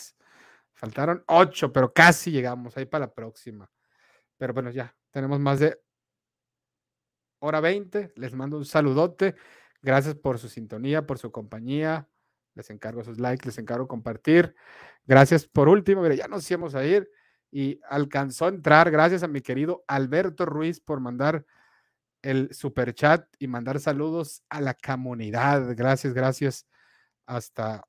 [0.73, 3.71] Faltaron 8, pero casi llegamos ahí para la próxima.
[4.39, 5.79] Pero bueno, ya tenemos más de
[7.41, 8.13] hora 20.
[8.17, 9.35] Les mando un saludote.
[9.83, 12.09] Gracias por su sintonía, por su compañía.
[12.55, 14.55] Les encargo sus likes, les encargo compartir.
[15.07, 17.11] Gracias por último, mire, ya nos íbamos a ir
[17.51, 18.91] y alcanzó a entrar.
[18.91, 21.45] Gracias a mi querido Alberto Ruiz por mandar
[22.23, 25.75] el super chat y mandar saludos a la comunidad.
[25.75, 26.67] Gracias, gracias.
[27.27, 27.85] Hasta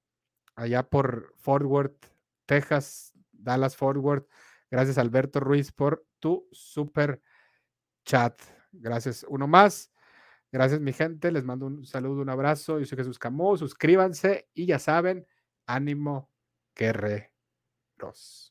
[0.56, 2.06] allá por Fort Worth,
[2.46, 4.28] Texas, Dallas Fort Worth.
[4.70, 7.22] Gracias, Alberto Ruiz, por tu super
[8.06, 8.40] chat.
[8.72, 9.91] Gracias, uno más.
[10.52, 11.32] Gracias, mi gente.
[11.32, 12.80] Les mando un saludo, un abrazo.
[12.80, 13.56] Yo soy Jesús Camó.
[13.58, 15.26] Suscríbanse y ya saben,
[15.66, 16.30] Ánimo,
[16.76, 18.51] guerreros.